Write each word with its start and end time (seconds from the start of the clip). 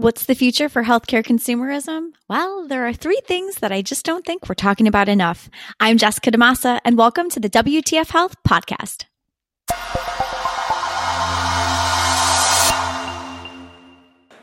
What's 0.00 0.24
the 0.24 0.34
future 0.34 0.70
for 0.70 0.82
healthcare 0.82 1.22
consumerism? 1.22 2.12
Well, 2.26 2.66
there 2.66 2.88
are 2.88 2.92
three 2.94 3.20
things 3.26 3.56
that 3.56 3.70
I 3.70 3.82
just 3.82 4.02
don't 4.02 4.24
think 4.24 4.48
we're 4.48 4.54
talking 4.54 4.88
about 4.88 5.10
enough. 5.10 5.50
I'm 5.78 5.98
Jessica 5.98 6.30
DaMassa, 6.30 6.80
and 6.86 6.96
welcome 6.96 7.28
to 7.28 7.38
the 7.38 7.50
WTF 7.50 8.08
Health 8.08 8.34
Podcast. 8.42 9.04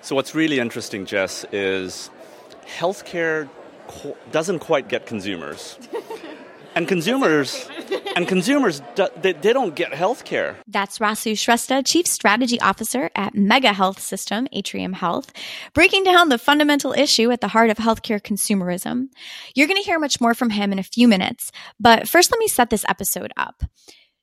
So, 0.02 0.16
what's 0.16 0.36
really 0.36 0.60
interesting, 0.60 1.08
Jess, 1.08 1.44
is 1.52 2.12
healthcare 2.68 3.50
doesn't 4.32 4.60
quite 4.60 4.90
get 4.90 5.08
consumers. 5.08 5.80
And 6.76 6.88
consumers 6.88 7.68
and 8.18 8.28
consumers 8.28 8.82
they, 8.96 9.34
they 9.34 9.54
don't 9.54 9.76
get 9.76 9.94
health 9.94 10.26
care. 10.26 10.58
That's 10.68 10.98
Rasu 10.98 11.34
Shrestha, 11.34 11.86
Chief 11.86 12.08
Strategy 12.08 12.60
Officer 12.60 13.12
at 13.16 13.36
Mega 13.36 13.74
Health 13.74 14.00
System, 14.00 14.48
Atrium 14.52 14.94
Health, 14.94 15.32
breaking 15.76 16.04
down 16.04 16.30
the 16.30 16.40
fundamental 16.40 16.94
issue 16.94 17.30
at 17.30 17.42
the 17.42 17.48
heart 17.48 17.70
of 17.70 17.78
healthcare 17.78 18.20
consumerism. 18.20 19.10
You're 19.54 19.68
going 19.68 19.80
to 19.80 19.86
hear 19.86 20.00
much 20.00 20.20
more 20.20 20.34
from 20.34 20.50
him 20.50 20.72
in 20.72 20.80
a 20.80 20.84
few 20.84 21.08
minutes, 21.08 21.52
but 21.80 22.10
first 22.10 22.32
let 22.32 22.40
me 22.40 22.48
set 22.48 22.72
this 22.72 22.86
episode 22.90 23.34
up. 23.38 23.62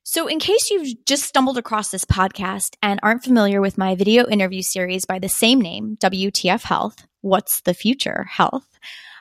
So, 0.03 0.27
in 0.27 0.39
case 0.39 0.69
you've 0.69 1.05
just 1.05 1.23
stumbled 1.23 1.57
across 1.57 1.89
this 1.89 2.05
podcast 2.05 2.75
and 2.83 2.99
aren't 3.01 3.23
familiar 3.23 3.61
with 3.61 3.77
my 3.77 3.95
video 3.95 4.27
interview 4.27 4.61
series 4.61 5.05
by 5.05 5.19
the 5.19 5.29
same 5.29 5.61
name, 5.61 5.97
WTF 6.01 6.63
Health, 6.63 7.07
What's 7.21 7.61
the 7.61 7.73
Future 7.73 8.25
Health? 8.29 8.67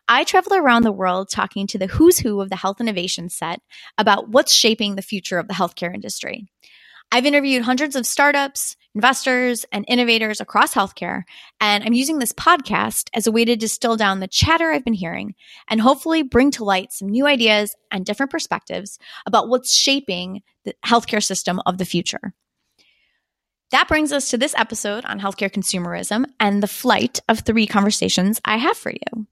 I 0.06 0.24
travel 0.24 0.54
around 0.54 0.82
the 0.82 0.92
world 0.92 1.28
talking 1.30 1.66
to 1.68 1.78
the 1.78 1.86
who's 1.86 2.18
who 2.18 2.40
of 2.40 2.50
the 2.50 2.56
health 2.56 2.80
innovation 2.80 3.28
set 3.30 3.60
about 3.96 4.28
what's 4.28 4.52
shaping 4.52 4.94
the 4.94 5.02
future 5.02 5.38
of 5.38 5.48
the 5.48 5.54
healthcare 5.54 5.94
industry. 5.94 6.46
I've 7.10 7.26
interviewed 7.26 7.62
hundreds 7.62 7.96
of 7.96 8.06
startups, 8.06 8.76
investors, 8.94 9.64
and 9.72 9.84
innovators 9.88 10.40
across 10.40 10.74
healthcare, 10.74 11.22
and 11.60 11.84
I'm 11.84 11.92
using 11.92 12.18
this 12.18 12.32
podcast 12.32 13.08
as 13.14 13.26
a 13.26 13.32
way 13.32 13.44
to 13.44 13.56
distill 13.56 13.96
down 13.96 14.20
the 14.20 14.28
chatter 14.28 14.72
I've 14.72 14.84
been 14.84 14.94
hearing 14.94 15.34
and 15.68 15.80
hopefully 15.80 16.22
bring 16.22 16.50
to 16.52 16.64
light 16.64 16.92
some 16.92 17.08
new 17.08 17.26
ideas 17.26 17.74
and 17.90 18.04
different 18.04 18.32
perspectives 18.32 18.98
about 19.26 19.48
what's 19.48 19.74
shaping 19.74 20.42
the 20.64 20.74
healthcare 20.84 21.24
system 21.24 21.60
of 21.66 21.78
the 21.78 21.84
future. 21.84 22.34
That 23.70 23.88
brings 23.88 24.12
us 24.12 24.30
to 24.30 24.38
this 24.38 24.54
episode 24.56 25.04
on 25.04 25.20
healthcare 25.20 25.50
consumerism 25.50 26.26
and 26.38 26.62
the 26.62 26.68
flight 26.68 27.20
of 27.28 27.40
three 27.40 27.66
conversations 27.66 28.40
I 28.44 28.56
have 28.56 28.76
for 28.76 28.90
you. 28.90 29.26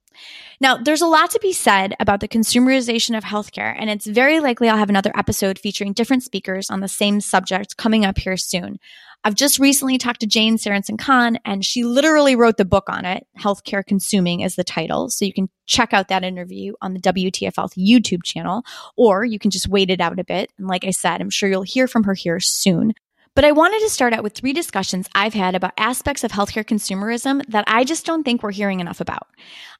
Now, 0.60 0.77
there's 0.77 1.02
a 1.02 1.06
lot 1.06 1.30
to 1.30 1.38
be 1.41 1.52
said 1.52 1.94
about 2.00 2.20
the 2.20 2.28
consumerization 2.28 3.16
of 3.16 3.24
healthcare, 3.24 3.74
and 3.78 3.91
it's 3.91 4.06
very 4.06 4.41
likely 4.41 4.69
I'll 4.69 4.77
have 4.77 4.91
another 4.91 5.12
episode 5.16 5.58
featuring 5.58 5.92
different 5.92 6.22
speakers 6.22 6.70
on 6.70 6.80
the 6.80 6.88
same 6.88 7.20
subject 7.20 7.77
coming 7.77 8.04
up 8.04 8.19
here 8.19 8.36
soon. 8.36 8.78
I've 9.24 9.36
just 9.36 9.60
recently 9.60 9.98
talked 9.98 10.20
to 10.20 10.27
Jane 10.27 10.56
Sarasohn-Kahn, 10.58 11.38
and 11.44 11.64
she 11.64 11.84
literally 11.84 12.34
wrote 12.34 12.56
the 12.56 12.64
book 12.64 12.84
on 12.88 13.04
it. 13.04 13.24
Healthcare 13.38 13.86
Consuming 13.86 14.41
is 14.41 14.56
the 14.56 14.64
title. 14.64 15.10
So 15.10 15.24
you 15.24 15.32
can 15.32 15.48
check 15.66 15.92
out 15.92 16.08
that 16.08 16.24
interview 16.24 16.72
on 16.82 16.92
the 16.92 17.00
WTF 17.00 17.54
Health 17.54 17.74
YouTube 17.78 18.24
channel, 18.24 18.64
or 18.97 19.24
you 19.24 19.38
can 19.38 19.52
just 19.52 19.69
wait 19.69 19.91
it 19.91 20.00
out 20.00 20.19
a 20.19 20.24
bit. 20.24 20.50
And 20.58 20.66
like 20.66 20.84
I 20.84 20.91
said, 20.91 21.20
I'm 21.20 21.30
sure 21.30 21.48
you'll 21.48 21.62
hear 21.62 21.86
from 21.86 22.02
her 22.04 22.14
here 22.14 22.41
soon. 22.41 22.94
But 23.34 23.47
I 23.47 23.52
wanted 23.52 23.80
to 23.80 23.88
start 23.88 24.12
out 24.12 24.22
with 24.22 24.34
three 24.34 24.52
discussions 24.52 25.08
I've 25.14 25.33
had 25.33 25.55
about 25.55 25.72
aspects 25.78 26.22
of 26.22 26.33
healthcare 26.33 26.64
consumerism 26.64 27.42
that 27.48 27.64
I 27.66 27.83
just 27.83 28.05
don't 28.05 28.25
think 28.25 28.42
we're 28.42 28.52
hearing 28.52 28.80
enough 28.80 29.00
about. 29.00 29.27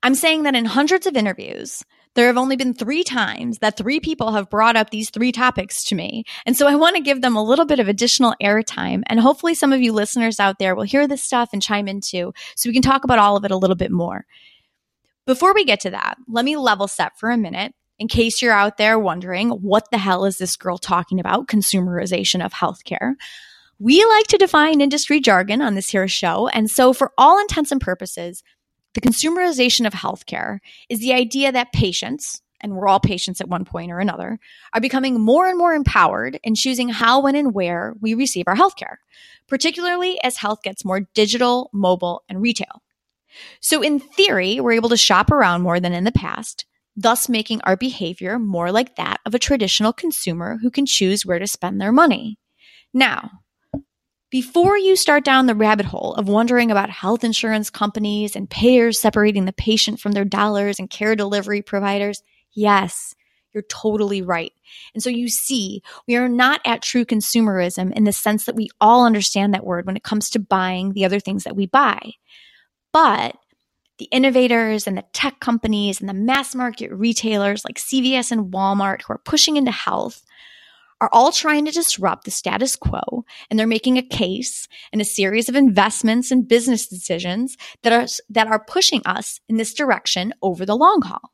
I'm 0.03 0.15
saying 0.15 0.45
that 0.45 0.55
in 0.55 0.65
hundreds 0.65 1.07
of 1.07 1.17
interviews, 1.17 1.83
there 2.15 2.29
have 2.29 2.39
only 2.39 2.57
been 2.57 2.73
three 2.73 3.05
times 3.05 3.59
that 3.59 3.77
three 3.77 4.01
people 4.01 4.33
have 4.33 4.49
brought 4.49 4.77
up 4.77 4.89
these 4.89 5.11
three 5.11 5.33
topics 5.33 5.85
to 5.85 5.95
me. 5.95 6.25
And 6.47 6.57
so 6.57 6.67
I 6.67 6.77
want 6.77 6.97
to 6.97 7.03
give 7.03 7.21
them 7.21 7.37
a 7.37 7.45
little 7.45 7.67
bit 7.67 7.79
of 7.79 7.89
additional 7.89 8.35
airtime. 8.43 9.03
And 9.07 9.21
hopefully 9.21 9.55
some 9.55 9.73
of 9.73 9.83
you 9.83 9.93
listeners 9.93 10.41
out 10.41 10.59
there 10.59 10.75
will 10.75 10.83
hear 10.85 11.07
this 11.07 11.23
stuff 11.23 11.51
and 11.53 11.61
chime 11.61 11.89
in 11.89 12.01
too, 12.01 12.33
so 12.57 12.71
we 12.71 12.75
can 12.75 12.83
talk 12.83 13.05
about 13.05 13.19
all 13.19 13.37
of 13.37 13.45
it 13.45 13.51
a 13.51 13.57
little 13.57 13.77
bit 13.77 13.91
more. 13.91 14.25
Before 15.27 15.53
we 15.53 15.67
get 15.67 15.81
to 15.81 15.91
that, 15.91 16.17
let 16.27 16.45
me 16.45 16.57
level 16.57 16.89
set 16.89 17.19
for 17.19 17.31
a 17.31 17.37
minute 17.37 17.75
in 18.03 18.09
case 18.09 18.43
you're 18.43 18.53
out 18.53 18.79
there 18.79 18.99
wondering, 18.99 19.51
what 19.51 19.89
the 19.93 19.97
hell 19.97 20.25
is 20.25 20.39
this 20.39 20.57
girl 20.57 20.77
talking 20.77 21.21
about? 21.21 21.47
Consumerization 21.47 22.45
of 22.45 22.53
healthcare. 22.53 23.15
We 23.79 24.05
like 24.05 24.27
to 24.27 24.39
define 24.39 24.81
industry 24.81 25.21
jargon 25.21 25.63
on 25.63 25.77
this 25.77 25.91
here 25.91 26.09
show. 26.09 26.49
And 26.49 26.69
so, 26.69 26.93
for 26.93 27.13
all 27.17 27.41
intents 27.41 27.71
and 27.71 27.81
purposes, 27.81 28.43
the 28.95 29.01
consumerization 29.01 29.87
of 29.87 29.93
healthcare 29.93 30.59
is 30.89 30.99
the 30.99 31.13
idea 31.13 31.53
that 31.53 31.73
patients, 31.73 32.43
and 32.61 32.75
we're 32.75 32.89
all 32.89 32.99
patients 32.99 33.41
at 33.41 33.49
one 33.49 33.65
point 33.65 33.93
or 33.93 34.01
another, 34.01 34.41
are 34.73 34.81
becoming 34.81 35.21
more 35.21 35.47
and 35.47 35.57
more 35.57 35.73
empowered 35.73 36.41
in 36.43 36.57
choosing 36.57 36.89
how, 36.89 37.21
when, 37.21 37.37
and 37.37 37.55
where 37.55 37.95
we 38.01 38.15
receive 38.15 38.49
our 38.49 38.57
healthcare, 38.57 38.97
particularly 39.47 40.19
as 40.25 40.39
health 40.39 40.65
gets 40.65 40.85
more 40.85 41.03
digital, 41.15 41.71
mobile, 41.73 42.25
and 42.29 42.43
retail. 42.43 42.83
So, 43.61 43.81
in 43.81 44.01
theory, 44.01 44.59
we're 44.59 44.73
able 44.73 44.89
to 44.89 44.97
shop 44.97 45.31
around 45.31 45.63
more 45.63 45.79
than 45.79 45.93
in 45.93 46.03
the 46.03 46.11
past, 46.11 46.67
thus 46.97 47.29
making 47.29 47.61
our 47.63 47.77
behavior 47.77 48.39
more 48.39 48.71
like 48.71 48.97
that 48.97 49.21
of 49.25 49.35
a 49.35 49.39
traditional 49.39 49.93
consumer 49.93 50.59
who 50.61 50.71
can 50.71 50.87
choose 50.87 51.25
where 51.25 51.39
to 51.39 51.47
spend 51.47 51.81
their 51.81 51.93
money. 51.93 52.39
Now, 52.93 53.31
before 54.31 54.79
you 54.79 54.97
start 54.97 55.25
down 55.25 55.47
the 55.47 55.55
rabbit 55.55 55.87
hole 55.87 56.15
of 56.15 56.27
wondering 56.27 56.71
about 56.71 56.89
health 56.89 57.23
insurance 57.23 57.69
companies 57.69 58.35
and 58.35 58.49
payers 58.49 58.99
separating 58.99 59.45
the 59.45 59.53
patient 59.53 60.01
from 60.01 60.13
their 60.13 60.25
dollars 60.25 60.79
and 60.79 60.89
care 60.89 61.15
delivery 61.15 61.61
providers, 61.61 62.23
yes, 62.53 63.15
you're 63.53 63.65
totally 63.65 64.23
right. 64.23 64.53
And 64.95 65.03
so 65.03 65.11
you 65.11 65.29
see, 65.29 65.83
we 66.09 66.17
are 66.17 66.29
not 66.29 66.63
at 66.65 66.81
true 66.81 67.05
consumerism 67.05 67.93
in 67.93 68.05
the 68.05 68.13
sense 68.13 68.45
that 68.45 68.57
we 68.57 68.71
all 68.81 69.05
understand 69.05 69.53
that 69.53 69.67
word 69.67 69.85
when 69.87 69.97
it 69.97 70.03
comes 70.03 70.31
to 70.31 70.39
buying 70.39 70.93
the 70.93 71.05
other 71.05 71.21
things 71.21 71.45
that 71.45 71.57
we 71.57 71.67
buy. 71.67 72.13
But 72.93 73.37
the 74.03 74.09
innovators 74.17 74.89
and 74.89 74.99
the 74.99 75.05
tech 75.13 75.39
companies 75.39 76.01
and 76.01 76.09
the 76.09 76.15
mass 76.15 76.57
market 76.57 76.91
retailers 76.91 77.65
like 77.65 77.77
CVS 77.77 78.33
and 78.33 78.53
Walmart 78.53 79.03
who 79.03 79.13
are 79.13 79.23
pushing 79.25 79.57
into 79.57 79.71
health 79.71 80.25
are 81.01 81.09
all 81.13 81.31
trying 81.31 81.65
to 81.67 81.71
disrupt 81.71 82.25
the 82.25 82.33
status 82.33 82.75
quo. 82.75 83.25
And 83.49 83.57
they're 83.57 83.67
making 83.69 83.99
a 83.99 84.03
case 84.03 84.67
and 84.93 85.01
a 85.01 85.05
series 85.05 85.49
of 85.49 85.55
investments 85.55 86.33
and 86.33 86.49
business 86.49 86.89
decisions 86.89 87.57
that 87.85 87.93
are 87.93 88.07
that 88.31 88.49
are 88.49 88.65
pushing 88.65 89.03
us 89.07 89.39
in 89.49 89.57
this 89.57 89.73
direction 89.73 90.35
over 90.43 90.67
the 90.67 90.77
long 90.77 91.03
haul 91.03 91.32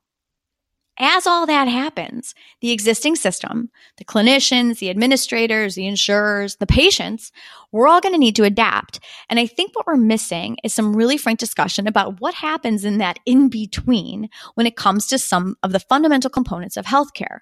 as 0.98 1.26
all 1.26 1.46
that 1.46 1.68
happens, 1.68 2.34
the 2.60 2.72
existing 2.72 3.16
system, 3.16 3.70
the 3.96 4.04
clinicians, 4.04 4.78
the 4.78 4.90
administrators, 4.90 5.74
the 5.74 5.86
insurers, 5.86 6.56
the 6.56 6.66
patients, 6.66 7.30
we're 7.72 7.88
all 7.88 8.00
going 8.00 8.14
to 8.14 8.18
need 8.18 8.36
to 8.36 8.44
adapt. 8.44 9.00
And 9.30 9.38
I 9.38 9.46
think 9.46 9.74
what 9.74 9.86
we're 9.86 9.96
missing 9.96 10.56
is 10.64 10.74
some 10.74 10.96
really 10.96 11.16
frank 11.16 11.38
discussion 11.38 11.86
about 11.86 12.20
what 12.20 12.34
happens 12.34 12.84
in 12.84 12.98
that 12.98 13.18
in 13.26 13.48
between 13.48 14.28
when 14.54 14.66
it 14.66 14.76
comes 14.76 15.06
to 15.08 15.18
some 15.18 15.56
of 15.62 15.72
the 15.72 15.80
fundamental 15.80 16.30
components 16.30 16.76
of 16.76 16.86
healthcare. 16.86 17.40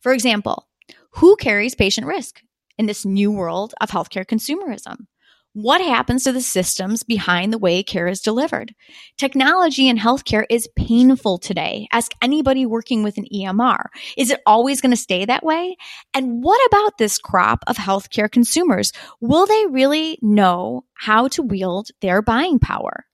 For 0.00 0.12
example, 0.12 0.68
who 1.10 1.36
carries 1.36 1.74
patient 1.74 2.06
risk 2.06 2.42
in 2.78 2.86
this 2.86 3.04
new 3.04 3.30
world 3.30 3.74
of 3.80 3.90
healthcare 3.90 4.26
consumerism? 4.26 5.06
What 5.56 5.80
happens 5.80 6.24
to 6.24 6.32
the 6.32 6.42
systems 6.42 7.02
behind 7.02 7.50
the 7.50 7.56
way 7.56 7.82
care 7.82 8.08
is 8.08 8.20
delivered? 8.20 8.74
Technology 9.16 9.88
in 9.88 9.96
healthcare 9.96 10.44
is 10.50 10.68
painful 10.76 11.38
today. 11.38 11.88
Ask 11.92 12.12
anybody 12.20 12.66
working 12.66 13.02
with 13.02 13.16
an 13.16 13.24
EMR. 13.34 13.86
Is 14.18 14.30
it 14.30 14.42
always 14.44 14.82
going 14.82 14.90
to 14.90 14.98
stay 14.98 15.24
that 15.24 15.42
way? 15.42 15.78
And 16.12 16.44
what 16.44 16.60
about 16.66 16.98
this 16.98 17.16
crop 17.16 17.64
of 17.68 17.78
healthcare 17.78 18.30
consumers? 18.30 18.92
Will 19.22 19.46
they 19.46 19.64
really 19.70 20.18
know 20.20 20.84
how 20.92 21.28
to 21.28 21.42
wield 21.42 21.88
their 22.02 22.20
buying 22.20 22.58
power? 22.58 23.06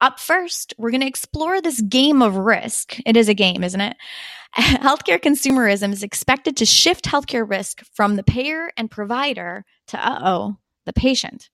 Up 0.00 0.18
first, 0.18 0.74
we're 0.76 0.90
going 0.90 1.02
to 1.02 1.06
explore 1.06 1.62
this 1.62 1.80
game 1.82 2.20
of 2.20 2.34
risk. 2.34 2.98
It 3.06 3.16
is 3.16 3.28
a 3.28 3.34
game, 3.34 3.62
isn't 3.62 3.80
it? 3.80 3.96
Healthcare 4.56 5.20
consumerism 5.20 5.92
is 5.92 6.02
expected 6.02 6.56
to 6.56 6.66
shift 6.66 7.04
healthcare 7.04 7.48
risk 7.48 7.84
from 7.94 8.16
the 8.16 8.24
payer 8.24 8.72
and 8.76 8.90
provider 8.90 9.64
to, 9.86 10.04
uh 10.04 10.20
oh, 10.24 10.56
the 10.84 10.92
patient. 10.92 11.48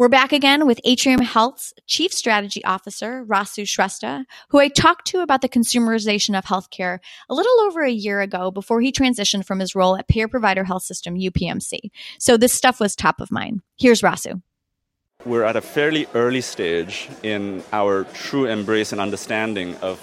We're 0.00 0.08
back 0.08 0.32
again 0.32 0.66
with 0.66 0.80
Atrium 0.84 1.20
Health's 1.20 1.74
Chief 1.86 2.10
Strategy 2.10 2.64
Officer, 2.64 3.22
Rasu 3.26 3.64
Shrestha, 3.64 4.24
who 4.48 4.58
I 4.58 4.68
talked 4.68 5.06
to 5.08 5.20
about 5.20 5.42
the 5.42 5.48
consumerization 5.48 6.38
of 6.38 6.46
healthcare 6.46 7.00
a 7.28 7.34
little 7.34 7.60
over 7.60 7.82
a 7.82 7.90
year 7.90 8.22
ago 8.22 8.50
before 8.50 8.80
he 8.80 8.92
transitioned 8.92 9.44
from 9.44 9.58
his 9.58 9.74
role 9.74 9.98
at 9.98 10.08
Payer 10.08 10.26
Provider 10.26 10.64
Health 10.64 10.84
System, 10.84 11.16
UPMC. 11.16 11.90
So 12.18 12.38
this 12.38 12.54
stuff 12.54 12.80
was 12.80 12.96
top 12.96 13.20
of 13.20 13.30
mind. 13.30 13.60
Here's 13.78 14.00
Rasu. 14.00 14.40
We're 15.26 15.44
at 15.44 15.56
a 15.56 15.60
fairly 15.60 16.06
early 16.14 16.40
stage 16.40 17.10
in 17.22 17.62
our 17.70 18.04
true 18.14 18.46
embrace 18.46 18.92
and 18.92 19.02
understanding 19.02 19.76
of 19.82 19.98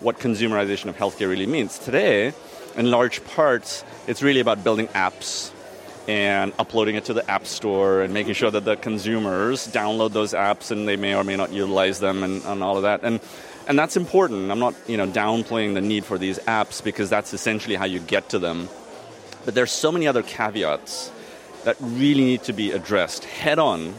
what 0.00 0.18
consumerization 0.18 0.90
of 0.90 0.96
healthcare 0.98 1.30
really 1.30 1.46
means. 1.46 1.78
Today, 1.78 2.34
in 2.76 2.90
large 2.90 3.24
parts, 3.24 3.82
it's 4.06 4.22
really 4.22 4.40
about 4.40 4.62
building 4.62 4.88
apps 4.88 5.52
and 6.08 6.54
uploading 6.58 6.96
it 6.96 7.04
to 7.04 7.12
the 7.12 7.30
App 7.30 7.46
Store 7.46 8.00
and 8.00 8.14
making 8.14 8.32
sure 8.32 8.50
that 8.50 8.64
the 8.64 8.76
consumers 8.76 9.68
download 9.68 10.12
those 10.12 10.32
apps 10.32 10.70
and 10.70 10.88
they 10.88 10.96
may 10.96 11.14
or 11.14 11.22
may 11.22 11.36
not 11.36 11.52
utilize 11.52 12.00
them 12.00 12.24
and, 12.24 12.42
and 12.44 12.62
all 12.62 12.76
of 12.76 12.82
that. 12.82 13.04
And 13.04 13.20
and 13.68 13.78
that's 13.78 13.98
important. 13.98 14.50
I'm 14.50 14.58
not 14.58 14.74
you 14.88 14.96
know 14.96 15.06
downplaying 15.06 15.74
the 15.74 15.82
need 15.82 16.06
for 16.06 16.16
these 16.16 16.38
apps 16.40 16.82
because 16.82 17.10
that's 17.10 17.34
essentially 17.34 17.76
how 17.76 17.84
you 17.84 18.00
get 18.00 18.30
to 18.30 18.38
them. 18.38 18.70
But 19.44 19.54
there's 19.54 19.70
so 19.70 19.92
many 19.92 20.08
other 20.08 20.22
caveats 20.22 21.12
that 21.64 21.76
really 21.80 22.24
need 22.24 22.42
to 22.44 22.54
be 22.54 22.72
addressed 22.72 23.24
head 23.24 23.58
on 23.58 23.92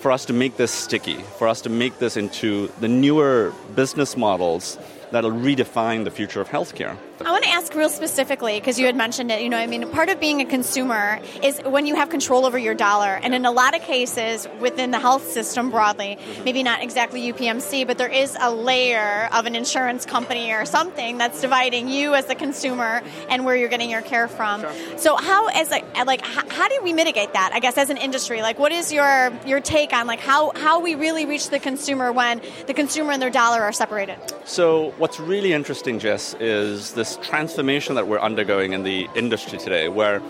for 0.00 0.10
us 0.10 0.24
to 0.24 0.32
make 0.32 0.56
this 0.56 0.70
sticky, 0.70 1.18
for 1.38 1.46
us 1.46 1.60
to 1.60 1.68
make 1.68 1.98
this 1.98 2.16
into 2.16 2.68
the 2.80 2.88
newer 2.88 3.52
business 3.76 4.16
models 4.16 4.78
that'll 5.10 5.30
redefine 5.30 6.04
the 6.04 6.10
future 6.10 6.40
of 6.40 6.48
healthcare. 6.48 6.96
I 7.24 7.30
want 7.30 7.44
to 7.44 7.50
ask 7.50 7.72
real 7.74 7.88
specifically 7.88 8.58
because 8.58 8.80
you 8.80 8.86
had 8.86 8.96
mentioned 8.96 9.30
it. 9.30 9.42
You 9.42 9.48
know, 9.48 9.56
I 9.56 9.66
mean, 9.66 9.88
part 9.90 10.08
of 10.08 10.18
being 10.18 10.40
a 10.40 10.44
consumer 10.44 11.20
is 11.42 11.60
when 11.60 11.86
you 11.86 11.94
have 11.94 12.10
control 12.10 12.44
over 12.44 12.58
your 12.58 12.74
dollar. 12.74 13.20
And 13.22 13.32
in 13.32 13.44
a 13.44 13.52
lot 13.52 13.76
of 13.76 13.82
cases 13.82 14.48
within 14.58 14.90
the 14.90 14.98
health 14.98 15.30
system 15.30 15.70
broadly, 15.70 16.18
maybe 16.44 16.64
not 16.64 16.82
exactly 16.82 17.32
UPMC, 17.32 17.86
but 17.86 17.96
there 17.96 18.10
is 18.10 18.36
a 18.40 18.50
layer 18.50 19.28
of 19.32 19.46
an 19.46 19.54
insurance 19.54 20.04
company 20.04 20.52
or 20.52 20.64
something 20.64 21.16
that's 21.16 21.40
dividing 21.40 21.88
you 21.88 22.14
as 22.14 22.26
the 22.26 22.34
consumer 22.34 23.02
and 23.28 23.44
where 23.44 23.54
you're 23.54 23.68
getting 23.68 23.90
your 23.90 24.02
care 24.02 24.26
from. 24.26 24.62
Sure. 24.62 24.98
So, 24.98 25.16
how 25.16 25.46
as 25.48 25.70
a, 25.70 26.04
like 26.04 26.26
how, 26.26 26.48
how 26.48 26.68
do 26.68 26.80
we 26.82 26.92
mitigate 26.92 27.34
that? 27.34 27.52
I 27.52 27.60
guess 27.60 27.78
as 27.78 27.90
an 27.90 27.98
industry, 27.98 28.42
like 28.42 28.58
what 28.58 28.72
is 28.72 28.92
your 28.92 29.32
your 29.46 29.60
take 29.60 29.92
on 29.92 30.08
like 30.08 30.20
how 30.20 30.50
how 30.56 30.80
we 30.80 30.96
really 30.96 31.24
reach 31.24 31.50
the 31.50 31.60
consumer 31.60 32.10
when 32.10 32.42
the 32.66 32.74
consumer 32.74 33.12
and 33.12 33.22
their 33.22 33.30
dollar 33.30 33.62
are 33.62 33.72
separated? 33.72 34.18
So, 34.44 34.92
what's 34.98 35.20
really 35.20 35.52
interesting, 35.52 36.00
Jess, 36.00 36.34
is 36.40 36.94
this 36.94 37.11
transformation 37.18 37.94
that 37.96 38.06
we're 38.08 38.20
undergoing 38.20 38.72
in 38.72 38.82
the 38.82 39.08
industry 39.14 39.58
today 39.58 39.88
where 39.88 40.22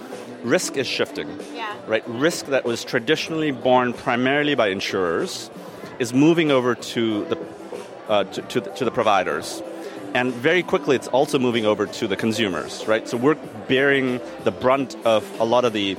risk 0.43 0.77
is 0.77 0.87
shifting. 0.87 1.29
Yeah. 1.55 1.75
Right? 1.87 2.03
Risk 2.09 2.47
that 2.47 2.65
was 2.65 2.85
traditionally 2.85 3.51
borne 3.51 3.93
primarily 3.93 4.55
by 4.55 4.69
insurers 4.69 5.51
is 5.99 6.13
moving 6.13 6.51
over 6.51 6.75
to 6.75 7.25
the, 7.27 7.39
uh, 8.09 8.25
to, 8.25 8.43
to, 8.43 8.61
the, 8.61 8.71
to 8.71 8.85
the 8.85 8.91
providers. 8.91 9.63
And 10.15 10.33
very 10.33 10.63
quickly, 10.63 10.97
it's 10.97 11.09
also 11.09 11.39
moving 11.39 11.65
over 11.65 11.87
to 11.87 12.07
the 12.07 12.17
consumers, 12.17 12.87
right? 12.87 13.09
So 13.09 13.17
we're 13.17 13.37
bearing 13.67 14.21
the 14.45 14.51
brunt 14.51 14.95
of 15.07 15.25
a 15.41 15.45
lot 15.45 15.65
of 15.65 15.73
the 15.73 15.97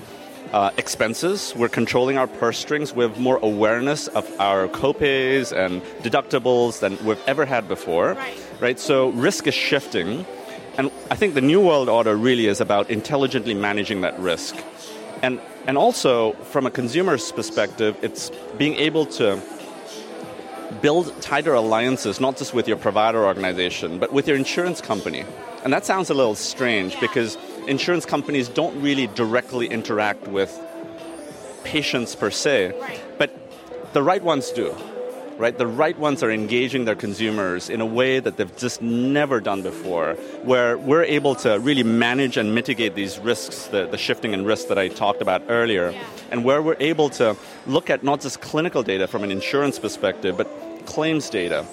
uh, 0.51 0.69
expenses. 0.77 1.53
We're 1.55 1.69
controlling 1.69 2.17
our 2.19 2.27
purse 2.27 2.59
strings. 2.59 2.93
We 2.93 3.03
have 3.03 3.19
more 3.19 3.39
awareness 3.41 4.07
of 4.09 4.29
our 4.39 4.67
copays 4.67 5.51
and 5.51 5.81
deductibles 6.03 6.79
than 6.79 7.03
we've 7.03 7.21
ever 7.25 7.45
had 7.45 7.67
before. 7.67 8.13
Right. 8.13 8.37
right? 8.59 8.79
So 8.79 9.09
risk 9.09 9.47
is 9.47 9.55
shifting. 9.55 10.27
And 10.77 10.91
I 11.11 11.15
think 11.15 11.35
the 11.35 11.41
New 11.41 11.61
World 11.61 11.87
Order 11.87 12.15
really 12.15 12.47
is 12.47 12.59
about 12.59 12.89
intelligently 12.89 13.53
managing 13.53 14.01
that 14.01 14.19
risk. 14.19 14.55
And, 15.21 15.39
and 15.67 15.77
also, 15.77 16.33
from 16.33 16.65
a 16.65 16.71
consumer's 16.71 17.31
perspective, 17.31 17.95
it's 18.01 18.31
being 18.57 18.75
able 18.75 19.05
to 19.17 19.41
build 20.81 21.21
tighter 21.21 21.53
alliances, 21.53 22.19
not 22.19 22.37
just 22.37 22.53
with 22.53 22.67
your 22.67 22.77
provider 22.77 23.23
organization, 23.23 23.99
but 23.99 24.11
with 24.11 24.27
your 24.27 24.35
insurance 24.35 24.81
company. 24.81 25.23
And 25.63 25.71
that 25.71 25.85
sounds 25.85 26.09
a 26.09 26.13
little 26.13 26.35
strange 26.35 26.99
because 26.99 27.37
insurance 27.67 28.05
companies 28.05 28.49
don't 28.49 28.81
really 28.81 29.07
directly 29.07 29.67
interact 29.67 30.27
with 30.27 30.59
patients 31.63 32.15
per 32.15 32.31
se, 32.31 32.73
but 33.17 33.31
the 33.93 34.01
right 34.01 34.23
ones 34.23 34.49
do. 34.51 34.75
Right, 35.37 35.57
the 35.57 35.67
right 35.67 35.97
ones 35.97 36.21
are 36.21 36.31
engaging 36.31 36.85
their 36.85 36.95
consumers 36.95 37.69
in 37.69 37.81
a 37.81 37.85
way 37.85 38.19
that 38.19 38.37
they've 38.37 38.55
just 38.55 38.81
never 38.81 39.41
done 39.41 39.63
before, 39.63 40.13
where 40.43 40.77
we're 40.77 41.03
able 41.03 41.33
to 41.35 41.59
really 41.59 41.83
manage 41.83 42.37
and 42.37 42.53
mitigate 42.53 42.93
these 42.93 43.17
risks, 43.17 43.65
the, 43.65 43.87
the 43.87 43.97
shifting 43.97 44.33
and 44.35 44.45
risk 44.45 44.67
that 44.67 44.77
I 44.77 44.89
talked 44.89 45.21
about 45.21 45.41
earlier, 45.49 45.89
yeah. 45.89 46.03
and 46.31 46.45
where 46.45 46.61
we're 46.61 46.77
able 46.79 47.09
to 47.11 47.35
look 47.65 47.89
at 47.89 48.03
not 48.03 48.21
just 48.21 48.41
clinical 48.41 48.83
data 48.83 49.07
from 49.07 49.23
an 49.23 49.31
insurance 49.31 49.79
perspective, 49.79 50.37
but 50.37 50.47
claims 50.85 51.29
data, 51.29 51.65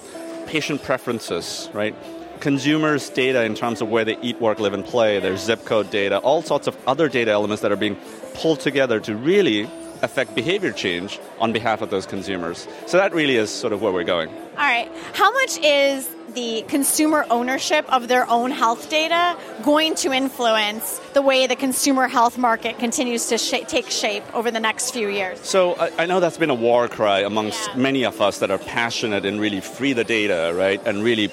patient 0.47 0.81
preferences, 0.83 1.69
right? 1.71 1.95
consumers' 2.41 3.09
data 3.09 3.43
in 3.43 3.55
terms 3.55 3.81
of 3.81 3.89
where 3.89 4.03
they 4.03 4.17
eat, 4.21 4.41
work, 4.41 4.59
live, 4.59 4.73
and 4.73 4.83
play, 4.83 5.19
their 5.19 5.37
zip 5.37 5.63
code 5.63 5.89
data, 5.91 6.17
all 6.17 6.41
sorts 6.41 6.67
of 6.67 6.75
other 6.87 7.07
data 7.07 7.31
elements 7.31 7.61
that 7.61 7.71
are 7.71 7.77
being 7.77 7.95
pulled 8.33 8.59
together 8.59 8.99
to 8.99 9.15
really 9.15 9.69
affect 10.01 10.35
behavior 10.35 10.71
change 10.71 11.19
on 11.39 11.51
behalf 11.53 11.81
of 11.81 11.89
those 11.89 12.05
consumers. 12.05 12.67
So 12.87 12.97
that 12.97 13.13
really 13.13 13.35
is 13.35 13.49
sort 13.49 13.73
of 13.73 13.81
where 13.81 13.91
we're 13.91 14.03
going. 14.03 14.29
All 14.29 14.55
right. 14.57 14.91
How 15.13 15.31
much 15.31 15.57
is 15.59 16.09
the 16.33 16.63
consumer 16.69 17.25
ownership 17.29 17.85
of 17.91 18.07
their 18.07 18.25
own 18.29 18.51
health 18.51 18.89
data 18.89 19.35
going 19.63 19.95
to 19.95 20.13
influence 20.13 20.99
the 21.13 21.21
way 21.21 21.45
the 21.45 21.57
consumer 21.57 22.07
health 22.07 22.37
market 22.37 22.79
continues 22.79 23.27
to 23.27 23.37
sh- 23.37 23.65
take 23.67 23.89
shape 23.89 24.23
over 24.33 24.49
the 24.49 24.59
next 24.59 24.91
few 24.91 25.09
years? 25.09 25.39
So 25.41 25.73
I, 25.75 26.03
I 26.03 26.05
know 26.05 26.19
that's 26.21 26.37
been 26.37 26.49
a 26.49 26.55
war 26.55 26.87
cry 26.87 27.19
amongst 27.19 27.67
Yeah. 27.69 27.75
many 27.75 28.05
of 28.05 28.21
us 28.21 28.39
that 28.39 28.49
are 28.49 28.57
passionate 28.59 29.25
and 29.25 29.41
really 29.41 29.59
free 29.59 29.91
the 29.93 30.05
data, 30.05 30.53
right? 30.55 30.81
And 30.85 31.03
really 31.03 31.31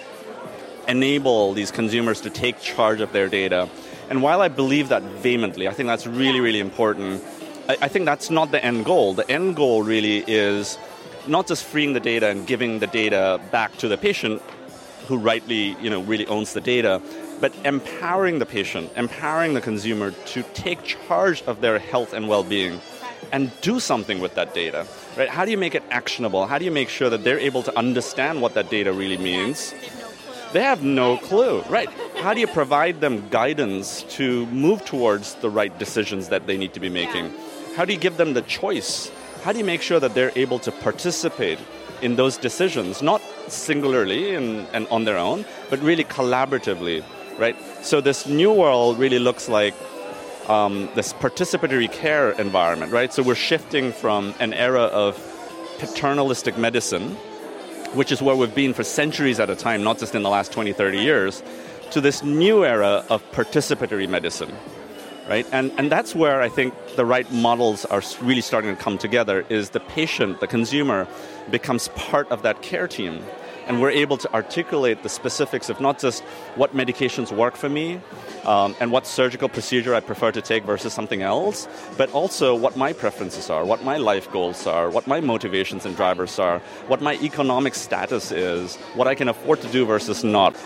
enable 0.88 1.52
these 1.52 1.70
consumers 1.70 2.20
to 2.22 2.30
take 2.30 2.60
charge 2.60 3.00
of 3.00 3.12
their 3.12 3.28
data. 3.28 3.68
And 4.10 4.22
while 4.22 4.40
I 4.40 4.48
believe 4.48 4.88
that 4.88 5.02
vehemently, 5.02 5.68
I 5.68 5.72
think 5.74 5.86
that's 5.86 6.06
really, 6.06 6.40
really 6.40 6.60
important. 6.60 7.22
I, 7.68 7.88
think 7.88 8.06
that's 8.06 8.30
not 8.30 8.50
the 8.50 8.64
end 8.64 8.86
goal. 8.86 9.12
The 9.12 9.30
end 9.30 9.54
goal 9.54 9.82
really 9.82 10.24
is 10.26 10.78
not 11.26 11.46
just 11.46 11.64
freeing 11.64 11.92
the 11.92 12.00
data 12.00 12.28
and 12.28 12.46
giving 12.46 12.78
the 12.78 12.86
data 12.86 13.38
back 13.50 13.76
to 13.78 13.88
the 13.88 13.98
patient 13.98 14.40
who 15.06 15.18
rightly, 15.18 15.76
you 15.82 15.90
know, 15.90 16.00
really 16.00 16.26
owns 16.28 16.54
the 16.54 16.62
data, 16.62 17.02
but 17.40 17.54
empowering 17.66 18.38
the 18.38 18.46
patient, 18.46 18.90
empowering 18.96 19.52
the 19.52 19.60
consumer 19.60 20.12
to 20.12 20.42
take 20.54 20.82
charge 20.82 21.42
of 21.42 21.60
their 21.60 21.78
health 21.78 22.14
and 22.14 22.26
well-being 22.26 22.80
and 23.32 23.52
do 23.60 23.80
something 23.80 24.18
with 24.18 24.34
that 24.34 24.54
data. 24.54 24.86
Right? 25.18 25.28
How 25.28 25.44
do 25.44 25.50
you 25.50 25.58
make 25.58 25.74
it 25.74 25.82
actionable? 25.90 26.46
How 26.46 26.56
do 26.56 26.64
you 26.64 26.70
make 26.70 26.88
sure 26.88 27.10
that 27.10 27.22
they're 27.22 27.38
able 27.38 27.62
to 27.64 27.78
understand 27.78 28.40
what 28.40 28.54
that 28.54 28.70
data 28.70 28.94
really 28.94 29.18
means? 29.18 29.74
They 30.54 30.62
have 30.62 30.82
no 30.82 31.18
clue, 31.18 31.60
right? 31.68 31.90
How 32.22 32.32
do 32.32 32.40
you 32.40 32.46
provide 32.46 33.02
them 33.02 33.28
guidance 33.28 34.04
to 34.16 34.46
move 34.46 34.86
towards 34.86 35.34
the 35.34 35.50
right 35.50 35.78
decisions 35.78 36.30
that 36.30 36.46
they 36.46 36.56
need 36.56 36.72
to 36.72 36.80
be 36.80 36.88
making? 36.88 37.34
How 37.78 37.84
do 37.84 37.92
you 37.92 37.98
give 38.00 38.16
them 38.16 38.34
the 38.34 38.42
choice? 38.42 39.08
How 39.44 39.52
do 39.52 39.58
you 39.60 39.64
make 39.64 39.82
sure 39.82 40.00
that 40.00 40.12
they're 40.12 40.32
able 40.34 40.58
to 40.58 40.72
participate 40.72 41.60
in 42.02 42.16
those 42.16 42.36
decisions, 42.36 43.02
not 43.02 43.22
singularly 43.46 44.34
and, 44.34 44.66
and 44.72 44.88
on 44.88 45.04
their 45.04 45.16
own, 45.16 45.44
but 45.70 45.78
really 45.78 46.02
collaboratively, 46.02 47.04
right? 47.38 47.54
So 47.82 48.00
this 48.00 48.26
new 48.26 48.52
world 48.52 48.98
really 48.98 49.20
looks 49.20 49.48
like 49.48 49.74
um, 50.48 50.88
this 50.96 51.12
participatory 51.12 51.88
care 51.92 52.32
environment, 52.32 52.90
right? 52.90 53.14
So 53.14 53.22
we're 53.22 53.36
shifting 53.36 53.92
from 53.92 54.34
an 54.40 54.54
era 54.54 54.82
of 54.82 55.14
paternalistic 55.78 56.58
medicine, 56.58 57.10
which 57.94 58.10
is 58.10 58.20
where 58.20 58.34
we've 58.34 58.56
been 58.56 58.74
for 58.74 58.82
centuries 58.82 59.38
at 59.38 59.50
a 59.50 59.54
time, 59.54 59.84
not 59.84 60.00
just 60.00 60.16
in 60.16 60.24
the 60.24 60.30
last 60.30 60.50
20, 60.50 60.72
30 60.72 60.98
years, 60.98 61.44
to 61.92 62.00
this 62.00 62.24
new 62.24 62.64
era 62.64 63.04
of 63.08 63.22
participatory 63.30 64.08
medicine, 64.08 64.52
right? 65.28 65.46
And, 65.52 65.70
and 65.76 65.92
that's 65.92 66.14
where 66.14 66.40
I 66.40 66.48
think 66.48 66.74
the 66.96 67.04
right 67.04 67.30
models 67.30 67.84
are 67.84 68.02
really 68.22 68.40
starting 68.40 68.74
to 68.74 68.82
come 68.82 68.98
together 68.98 69.44
is 69.48 69.70
the 69.70 69.80
patient, 69.80 70.40
the 70.40 70.46
consumer, 70.46 71.06
becomes 71.50 71.88
part 71.88 72.28
of 72.30 72.42
that 72.42 72.62
care 72.62 72.88
team. 72.88 73.22
And 73.66 73.82
we're 73.82 73.90
able 73.90 74.16
to 74.16 74.32
articulate 74.32 75.02
the 75.02 75.10
specifics 75.10 75.68
of 75.68 75.78
not 75.78 75.98
just 75.98 76.22
what 76.56 76.74
medications 76.74 77.30
work 77.30 77.54
for 77.54 77.68
me 77.68 78.00
um, 78.46 78.74
and 78.80 78.90
what 78.90 79.06
surgical 79.06 79.50
procedure 79.50 79.94
I 79.94 80.00
prefer 80.00 80.32
to 80.32 80.40
take 80.40 80.64
versus 80.64 80.94
something 80.94 81.20
else, 81.20 81.68
but 81.98 82.10
also 82.12 82.54
what 82.54 82.78
my 82.78 82.94
preferences 82.94 83.50
are, 83.50 83.66
what 83.66 83.84
my 83.84 83.98
life 83.98 84.32
goals 84.32 84.66
are, 84.66 84.88
what 84.88 85.06
my 85.06 85.20
motivations 85.20 85.84
and 85.84 85.94
drivers 85.94 86.38
are, 86.38 86.60
what 86.86 87.02
my 87.02 87.16
economic 87.16 87.74
status 87.74 88.32
is, 88.32 88.76
what 88.94 89.06
I 89.06 89.14
can 89.14 89.28
afford 89.28 89.60
to 89.60 89.68
do 89.68 89.84
versus 89.84 90.24
not. 90.24 90.56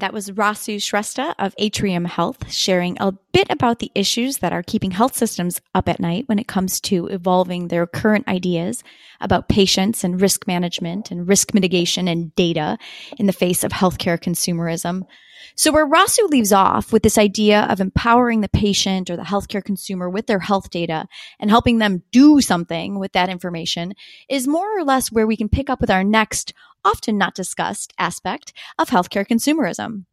That 0.00 0.14
was 0.14 0.30
Rasu 0.30 0.76
Shrestha 0.76 1.34
of 1.38 1.54
Atrium 1.58 2.06
Health 2.06 2.50
sharing 2.50 2.96
a 2.98 3.12
bit 3.34 3.48
about 3.50 3.80
the 3.80 3.92
issues 3.94 4.38
that 4.38 4.50
are 4.50 4.62
keeping 4.62 4.92
health 4.92 5.14
systems 5.14 5.60
up 5.74 5.90
at 5.90 6.00
night 6.00 6.26
when 6.26 6.38
it 6.38 6.48
comes 6.48 6.80
to 6.82 7.06
evolving 7.08 7.68
their 7.68 7.86
current 7.86 8.26
ideas 8.26 8.82
about 9.20 9.50
patients 9.50 10.02
and 10.02 10.18
risk 10.18 10.46
management 10.46 11.10
and 11.10 11.28
risk 11.28 11.52
mitigation 11.52 12.08
and 12.08 12.34
data 12.34 12.78
in 13.18 13.26
the 13.26 13.32
face 13.34 13.62
of 13.62 13.72
healthcare 13.72 14.18
consumerism. 14.18 15.02
So 15.54 15.70
where 15.70 15.88
Rasu 15.88 16.28
leaves 16.30 16.52
off 16.52 16.92
with 16.92 17.02
this 17.02 17.18
idea 17.18 17.62
of 17.62 17.80
empowering 17.80 18.40
the 18.40 18.48
patient 18.48 19.10
or 19.10 19.16
the 19.16 19.22
healthcare 19.22 19.62
consumer 19.62 20.08
with 20.08 20.26
their 20.26 20.38
health 20.38 20.70
data 20.70 21.06
and 21.38 21.50
helping 21.50 21.78
them 21.78 22.02
do 22.10 22.40
something 22.40 22.98
with 22.98 23.12
that 23.12 23.28
information 23.28 23.94
is 24.28 24.48
more 24.48 24.78
or 24.78 24.84
less 24.84 25.12
where 25.12 25.26
we 25.26 25.36
can 25.36 25.48
pick 25.50 25.68
up 25.68 25.80
with 25.80 25.90
our 25.90 26.04
next 26.04 26.54
often 26.84 27.18
not 27.18 27.34
discussed 27.34 27.92
aspect 27.98 28.52
of 28.78 28.90
healthcare 28.90 29.26
consumerism. 29.26 30.04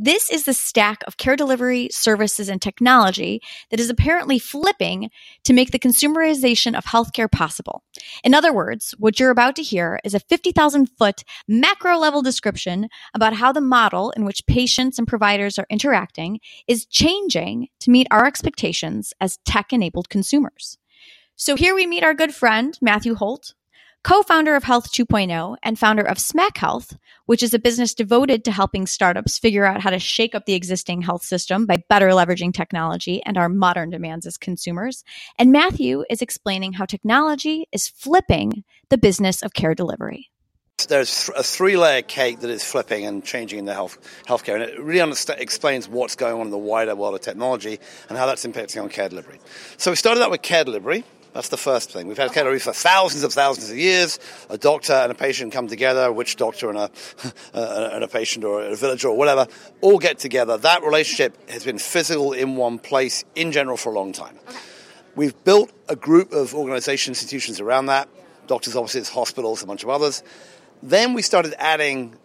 This 0.00 0.30
is 0.30 0.44
the 0.44 0.54
stack 0.54 1.02
of 1.08 1.16
care 1.16 1.34
delivery, 1.34 1.88
services, 1.90 2.48
and 2.48 2.62
technology 2.62 3.42
that 3.72 3.80
is 3.80 3.90
apparently 3.90 4.38
flipping 4.38 5.10
to 5.42 5.52
make 5.52 5.72
the 5.72 5.78
consumerization 5.80 6.78
of 6.78 6.84
healthcare 6.84 7.28
possible. 7.28 7.82
In 8.22 8.32
other 8.32 8.52
words, 8.52 8.94
what 8.98 9.18
you're 9.18 9.30
about 9.30 9.56
to 9.56 9.62
hear 9.64 9.98
is 10.04 10.14
a 10.14 10.20
50,000 10.20 10.86
foot 10.86 11.24
macro 11.48 11.98
level 11.98 12.22
description 12.22 12.88
about 13.12 13.34
how 13.34 13.50
the 13.50 13.60
model 13.60 14.12
in 14.12 14.24
which 14.24 14.46
patients 14.46 15.00
and 15.00 15.08
providers 15.08 15.58
are 15.58 15.66
interacting 15.68 16.38
is 16.68 16.86
changing 16.86 17.66
to 17.80 17.90
meet 17.90 18.06
our 18.12 18.24
expectations 18.24 19.12
as 19.20 19.38
tech 19.44 19.72
enabled 19.72 20.08
consumers. 20.08 20.78
So 21.34 21.56
here 21.56 21.74
we 21.74 21.88
meet 21.88 22.04
our 22.04 22.14
good 22.14 22.32
friend, 22.32 22.78
Matthew 22.80 23.16
Holt, 23.16 23.54
co 24.02 24.22
founder 24.22 24.54
of 24.56 24.64
Health 24.64 24.90
2.0 24.92 25.56
and 25.62 25.78
founder 25.78 26.02
of 26.02 26.18
Smack 26.18 26.58
Health, 26.58 26.96
which 27.26 27.42
is 27.42 27.52
a 27.52 27.58
business 27.58 27.94
devoted 27.94 28.44
to 28.44 28.52
helping 28.52 28.86
startups 28.86 29.38
figure 29.38 29.64
out 29.64 29.80
how 29.80 29.90
to 29.90 29.98
shake 29.98 30.34
up 30.34 30.46
the 30.46 30.54
existing 30.54 31.02
health 31.02 31.22
system 31.22 31.66
by 31.66 31.82
better 31.88 32.08
leveraging 32.08 32.54
technology 32.54 33.22
and 33.24 33.36
our 33.36 33.48
modern 33.48 33.90
demands 33.90 34.26
as 34.26 34.36
consumers. 34.36 35.04
And 35.38 35.52
Matthew 35.52 36.04
is 36.08 36.22
explaining 36.22 36.74
how 36.74 36.84
technology 36.84 37.66
is 37.72 37.88
flipping 37.88 38.64
the 38.88 38.98
business 38.98 39.42
of 39.42 39.52
care 39.52 39.74
delivery. 39.74 40.30
There's 40.88 41.28
a 41.36 41.42
three-layer 41.42 42.02
cake 42.02 42.38
that 42.40 42.50
is 42.50 42.62
flipping 42.62 43.04
and 43.04 43.24
changing 43.24 43.58
in 43.58 43.64
the 43.64 43.74
health 43.74 43.98
healthcare, 44.28 44.54
and 44.54 44.62
it 44.62 44.80
really 44.80 45.12
explains 45.36 45.88
what's 45.88 46.14
going 46.14 46.34
on 46.34 46.42
in 46.42 46.50
the 46.50 46.56
wider 46.56 46.94
world 46.94 47.16
of 47.16 47.20
technology 47.20 47.80
and 48.08 48.16
how 48.16 48.26
that's 48.26 48.46
impacting 48.46 48.80
on 48.80 48.88
care 48.88 49.08
delivery. 49.08 49.40
So 49.76 49.90
we 49.90 49.96
started 49.96 50.22
out 50.22 50.30
with 50.30 50.42
care 50.42 50.62
delivery. 50.62 51.04
That's 51.34 51.48
the 51.48 51.56
first 51.56 51.90
thing. 51.90 52.08
We've 52.08 52.16
had 52.16 52.32
delivery 52.32 52.58
for 52.58 52.72
thousands 52.72 53.22
of 53.22 53.32
thousands 53.32 53.70
of 53.70 53.76
years. 53.76 54.18
A 54.50 54.58
doctor 54.58 54.94
and 54.94 55.12
a 55.12 55.14
patient 55.14 55.52
come 55.52 55.68
together, 55.68 56.06
a 56.06 56.12
witch 56.12 56.36
uh, 56.36 56.38
doctor 56.38 56.70
and 56.70 56.78
a, 56.78 56.90
and 57.54 58.04
a 58.04 58.08
patient 58.08 58.44
or 58.44 58.62
a 58.62 58.76
villager 58.76 59.08
or 59.08 59.16
whatever, 59.16 59.46
all 59.80 59.98
get 59.98 60.18
together. 60.18 60.56
That 60.58 60.82
relationship 60.82 61.50
has 61.50 61.64
been 61.64 61.78
physical 61.78 62.32
in 62.32 62.56
one 62.56 62.78
place 62.78 63.24
in 63.34 63.52
general 63.52 63.76
for 63.76 63.92
a 63.92 63.94
long 63.94 64.12
time. 64.12 64.38
Okay. 64.48 64.58
We've 65.18 65.44
built 65.44 65.72
a 65.88 65.96
group 65.96 66.32
of 66.32 66.54
organizations, 66.54 67.18
institutions 67.18 67.58
around 67.58 67.86
that. 67.86 68.08
Doctors' 68.46 68.76
offices, 68.76 69.08
hospitals, 69.08 69.64
a 69.64 69.66
bunch 69.66 69.82
of 69.82 69.88
others. 69.88 70.22
Then 70.80 71.12
we 71.12 71.22
started 71.22 71.54
adding 71.58 72.16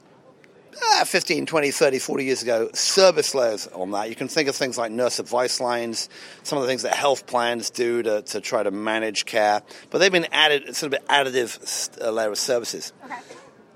uh, 0.93 1.05
15, 1.05 1.45
20, 1.45 1.71
30, 1.71 1.99
40 1.99 2.23
years 2.23 2.43
ago, 2.43 2.69
service 2.73 3.35
layers 3.35 3.67
on 3.67 3.91
that. 3.91 4.09
You 4.09 4.15
can 4.15 4.27
think 4.27 4.49
of 4.49 4.55
things 4.55 4.77
like 4.77 4.91
nurse 4.91 5.19
advice 5.19 5.59
lines, 5.59 6.09
some 6.43 6.57
of 6.57 6.63
the 6.63 6.67
things 6.67 6.83
that 6.83 6.93
health 6.93 7.27
plans 7.27 7.69
do 7.69 8.03
to, 8.03 8.21
to 8.21 8.41
try 8.41 8.63
to 8.63 8.71
manage 8.71 9.25
care, 9.25 9.61
but 9.89 9.97
they've 9.97 10.11
been 10.11 10.27
added, 10.31 10.75
sort 10.75 10.93
of 10.93 10.99
an 10.99 11.07
additive 11.07 12.01
uh, 12.01 12.11
layer 12.11 12.31
of 12.31 12.37
services. 12.37 12.93
Okay. 13.05 13.15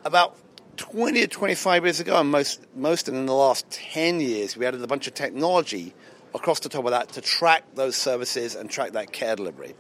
About 0.06 0.36
20 0.78 1.22
to 1.22 1.28
25 1.28 1.84
years 1.84 2.00
ago, 2.00 2.20
and 2.20 2.30
most, 2.30 2.62
most 2.76 3.10
in 3.10 3.26
the 3.26 3.34
last 3.34 3.70
10 3.72 4.20
years, 4.20 4.56
we 4.56 4.66
added 4.66 4.82
a 4.82 4.88
bunch 4.88 5.08
of 5.08 5.14
technology 5.14 5.94
across 6.34 6.60
the 6.60 6.70
top 6.70 6.86
of 6.86 6.92
that 6.92 7.10
to 7.10 7.22
track 7.22 7.64
those 7.76 7.96
services 7.96 8.56
and 8.56 8.70
track 8.70 8.92
that 8.92 9.12
care 9.12 9.36
delivery. 9.36 9.76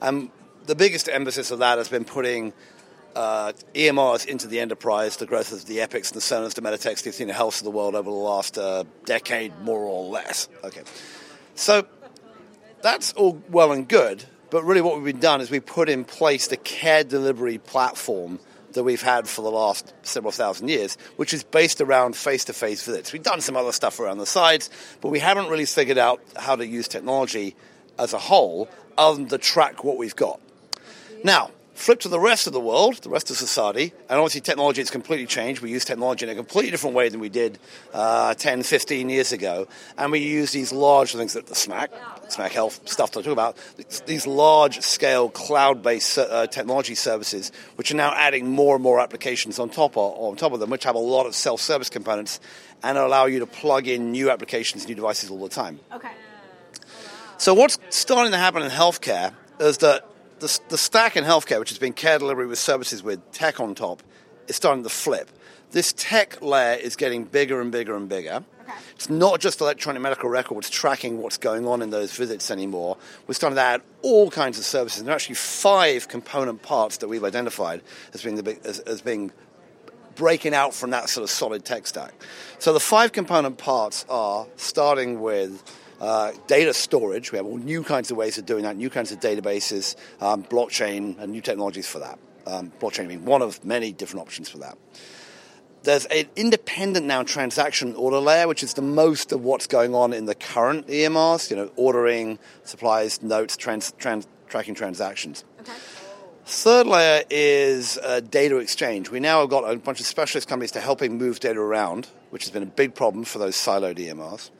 Um, 0.00 0.32
the 0.66 0.74
biggest 0.74 1.08
emphasis 1.08 1.50
of 1.50 1.60
that 1.60 1.78
has 1.78 1.88
been 1.88 2.04
putting 2.04 2.52
uh, 3.14 3.52
EMRs 3.74 4.26
into 4.26 4.46
the 4.46 4.60
enterprise, 4.60 5.16
the 5.16 5.26
growth 5.26 5.52
of 5.52 5.66
the 5.66 5.80
Epics 5.80 6.10
and 6.10 6.16
the 6.16 6.24
Cerners, 6.24 6.54
the 6.54 6.62
Meditechs, 6.62 7.02
the 7.02 7.10
Athena 7.10 7.32
Health 7.32 7.58
of 7.58 7.64
the 7.64 7.70
world 7.70 7.94
over 7.94 8.10
the 8.10 8.16
last 8.16 8.58
uh, 8.58 8.84
decade, 9.04 9.58
more 9.60 9.80
or 9.80 10.08
less. 10.08 10.48
Okay, 10.64 10.82
so 11.54 11.86
that's 12.82 13.12
all 13.14 13.42
well 13.48 13.72
and 13.72 13.88
good, 13.88 14.24
but 14.50 14.64
really 14.64 14.80
what 14.80 15.00
we've 15.00 15.20
done 15.20 15.40
is 15.40 15.50
we 15.50 15.60
put 15.60 15.88
in 15.88 16.04
place 16.04 16.48
the 16.48 16.56
care 16.56 17.04
delivery 17.04 17.58
platform 17.58 18.38
that 18.72 18.84
we've 18.84 19.02
had 19.02 19.26
for 19.26 19.42
the 19.42 19.50
last 19.50 19.92
several 20.02 20.30
thousand 20.30 20.68
years, 20.68 20.96
which 21.16 21.32
is 21.32 21.42
based 21.42 21.80
around 21.80 22.14
face-to-face 22.14 22.84
visits. 22.84 23.12
We've 23.12 23.22
done 23.22 23.40
some 23.40 23.56
other 23.56 23.72
stuff 23.72 23.98
around 23.98 24.18
the 24.18 24.26
sides, 24.26 24.70
but 25.00 25.08
we 25.08 25.18
haven't 25.18 25.48
really 25.48 25.64
figured 25.64 25.98
out 25.98 26.20
how 26.36 26.54
to 26.56 26.66
use 26.66 26.86
technology 26.86 27.56
as 27.98 28.12
a 28.12 28.18
whole 28.18 28.68
other 28.96 29.16
than 29.16 29.28
to 29.28 29.38
track 29.38 29.84
what 29.84 29.96
we've 29.96 30.14
got. 30.14 30.40
Now, 31.24 31.50
Flip 31.78 32.00
to 32.00 32.08
the 32.08 32.18
rest 32.18 32.48
of 32.48 32.52
the 32.52 32.58
world, 32.58 32.96
the 32.96 33.08
rest 33.08 33.30
of 33.30 33.36
society, 33.36 33.92
and 34.08 34.18
obviously 34.18 34.40
technology 34.40 34.80
has 34.80 34.90
completely 34.90 35.26
changed. 35.26 35.62
We 35.62 35.70
use 35.70 35.84
technology 35.84 36.24
in 36.26 36.28
a 36.28 36.34
completely 36.34 36.72
different 36.72 36.96
way 36.96 37.08
than 37.08 37.20
we 37.20 37.28
did 37.28 37.56
uh, 37.94 38.34
10, 38.34 38.64
15 38.64 39.08
years 39.08 39.30
ago. 39.30 39.68
And 39.96 40.10
we 40.10 40.18
use 40.18 40.50
these 40.50 40.72
large 40.72 41.12
things 41.12 41.34
that 41.34 41.46
the 41.46 41.54
SMAC, 41.54 41.90
SMAC 42.30 42.50
Health 42.50 42.80
stuff 42.88 43.12
that 43.12 43.20
I 43.20 43.22
talk 43.22 43.32
about, 43.32 43.56
these 44.06 44.26
large 44.26 44.80
scale 44.80 45.28
cloud 45.28 45.80
based 45.80 46.18
uh, 46.18 46.48
technology 46.48 46.96
services, 46.96 47.52
which 47.76 47.92
are 47.92 47.96
now 47.96 48.12
adding 48.12 48.50
more 48.50 48.74
and 48.74 48.82
more 48.82 48.98
applications 48.98 49.60
on 49.60 49.70
top, 49.70 49.96
of, 49.96 50.14
on 50.18 50.34
top 50.34 50.52
of 50.52 50.58
them, 50.58 50.70
which 50.70 50.82
have 50.82 50.96
a 50.96 50.98
lot 50.98 51.26
of 51.26 51.34
self 51.36 51.60
service 51.60 51.88
components 51.88 52.40
and 52.82 52.98
allow 52.98 53.26
you 53.26 53.38
to 53.38 53.46
plug 53.46 53.86
in 53.86 54.10
new 54.10 54.32
applications, 54.32 54.88
new 54.88 54.96
devices 54.96 55.30
all 55.30 55.38
the 55.38 55.48
time. 55.48 55.78
Okay. 55.92 56.10
So, 57.36 57.54
what's 57.54 57.78
starting 57.90 58.32
to 58.32 58.38
happen 58.38 58.64
in 58.64 58.70
healthcare 58.72 59.32
is 59.60 59.78
that 59.78 60.04
the, 60.40 60.60
the 60.68 60.78
stack 60.78 61.16
in 61.16 61.24
healthcare, 61.24 61.58
which 61.58 61.70
has 61.70 61.78
been 61.78 61.92
care 61.92 62.18
delivery 62.18 62.46
with 62.46 62.58
services 62.58 63.02
with 63.02 63.32
tech 63.32 63.60
on 63.60 63.74
top, 63.74 64.02
is 64.46 64.56
starting 64.56 64.82
to 64.82 64.88
flip. 64.88 65.30
This 65.70 65.92
tech 65.92 66.40
layer 66.40 66.78
is 66.78 66.96
getting 66.96 67.24
bigger 67.24 67.60
and 67.60 67.70
bigger 67.70 67.94
and 67.96 68.08
bigger. 68.08 68.44
Okay. 68.62 68.72
It's 68.94 69.10
not 69.10 69.40
just 69.40 69.60
electronic 69.60 70.00
medical 70.02 70.28
records 70.28 70.70
tracking 70.70 71.18
what's 71.18 71.36
going 71.36 71.66
on 71.66 71.82
in 71.82 71.90
those 71.90 72.14
visits 72.16 72.50
anymore. 72.50 72.96
We're 73.26 73.34
starting 73.34 73.56
to 73.56 73.62
add 73.62 73.82
all 74.02 74.30
kinds 74.30 74.58
of 74.58 74.64
services. 74.64 75.04
There 75.04 75.12
are 75.12 75.14
actually 75.14 75.36
five 75.36 76.08
component 76.08 76.62
parts 76.62 76.98
that 76.98 77.08
we've 77.08 77.24
identified 77.24 77.82
as 78.14 78.22
being, 78.22 78.36
the 78.36 78.42
big, 78.42 78.60
as, 78.64 78.80
as 78.80 79.02
being 79.02 79.32
breaking 80.14 80.54
out 80.54 80.74
from 80.74 80.90
that 80.90 81.08
sort 81.08 81.22
of 81.22 81.30
solid 81.30 81.64
tech 81.64 81.86
stack. 81.86 82.12
So 82.58 82.72
the 82.72 82.80
five 82.80 83.12
component 83.12 83.58
parts 83.58 84.04
are 84.08 84.46
starting 84.56 85.20
with 85.20 85.62
uh, 86.00 86.32
data 86.46 86.74
storage. 86.74 87.32
We 87.32 87.38
have 87.38 87.46
all 87.46 87.58
new 87.58 87.82
kinds 87.82 88.10
of 88.10 88.16
ways 88.16 88.38
of 88.38 88.46
doing 88.46 88.62
that, 88.64 88.76
new 88.76 88.90
kinds 88.90 89.12
of 89.12 89.20
databases, 89.20 89.96
um, 90.20 90.44
blockchain, 90.44 91.18
and 91.18 91.32
new 91.32 91.40
technologies 91.40 91.86
for 91.86 91.98
that. 92.00 92.18
Um, 92.46 92.72
blockchain 92.80 93.08
being 93.08 93.24
one 93.24 93.42
of 93.42 93.64
many 93.64 93.92
different 93.92 94.22
options 94.22 94.48
for 94.48 94.58
that. 94.58 94.78
There's 95.82 96.06
an 96.06 96.26
independent 96.34 97.06
now 97.06 97.22
transaction 97.22 97.94
order 97.94 98.18
layer, 98.18 98.48
which 98.48 98.62
is 98.62 98.74
the 98.74 98.82
most 98.82 99.32
of 99.32 99.42
what's 99.42 99.66
going 99.66 99.94
on 99.94 100.12
in 100.12 100.24
the 100.24 100.34
current 100.34 100.86
EMRs, 100.88 101.50
you 101.50 101.56
know, 101.56 101.70
ordering, 101.76 102.38
supplies, 102.64 103.22
notes, 103.22 103.56
trans, 103.56 103.92
trans, 103.98 104.26
tracking 104.48 104.74
transactions. 104.74 105.44
Okay. 105.60 105.72
Third 106.44 106.86
layer 106.86 107.22
is 107.28 107.98
uh, 107.98 108.20
data 108.20 108.56
exchange. 108.56 109.10
We 109.10 109.20
now 109.20 109.40
have 109.40 109.50
got 109.50 109.70
a 109.70 109.76
bunch 109.76 110.00
of 110.00 110.06
specialist 110.06 110.48
companies 110.48 110.72
to 110.72 110.80
helping 110.80 111.18
move 111.18 111.40
data 111.40 111.60
around, 111.60 112.08
which 112.30 112.44
has 112.44 112.50
been 112.50 112.62
a 112.62 112.66
big 112.66 112.94
problem 112.94 113.24
for 113.24 113.38
those 113.38 113.54
siloed 113.54 113.98
EMRs. 113.98 114.50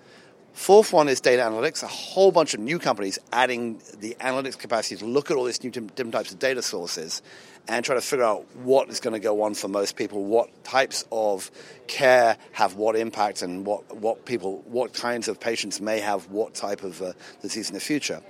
Fourth 0.59 0.93
one 0.93 1.09
is 1.09 1.21
data 1.21 1.41
analytics, 1.43 1.85
a 1.85 1.87
whole 1.87 2.33
bunch 2.33 2.53
of 2.53 2.59
new 2.59 2.81
companies 2.81 3.17
adding 3.33 3.81
the 4.01 4.17
analytics 4.19 4.59
capacity 4.59 4.97
to 4.97 5.07
look 5.07 5.31
at 5.31 5.37
all 5.37 5.45
these 5.45 5.63
new 5.63 5.71
different 5.71 6.13
types 6.13 6.33
of 6.33 6.41
data 6.41 6.63
sources 6.63 7.23
and 7.69 7.85
try 7.85 7.95
to 7.95 8.01
figure 8.01 8.25
out 8.25 8.45
what 8.57 8.89
is 8.89 8.99
going 8.99 9.15
to 9.15 9.21
go 9.21 9.43
on 9.43 9.55
for 9.55 9.69
most 9.69 9.95
people, 9.95 10.25
what 10.25 10.65
types 10.65 11.05
of 11.13 11.53
care 11.87 12.37
have 12.51 12.75
what 12.75 12.97
impact, 12.97 13.43
and 13.43 13.65
what, 13.65 13.97
what 13.99 14.25
people, 14.25 14.65
what 14.67 14.93
kinds 14.93 15.29
of 15.29 15.39
patients 15.39 15.81
may 15.81 16.01
have 16.01 16.29
what 16.29 16.55
type 16.55 16.83
of 16.83 17.01
uh, 17.03 17.13
disease 17.41 17.69
in 17.69 17.75
the 17.75 17.81
future. 17.81 18.21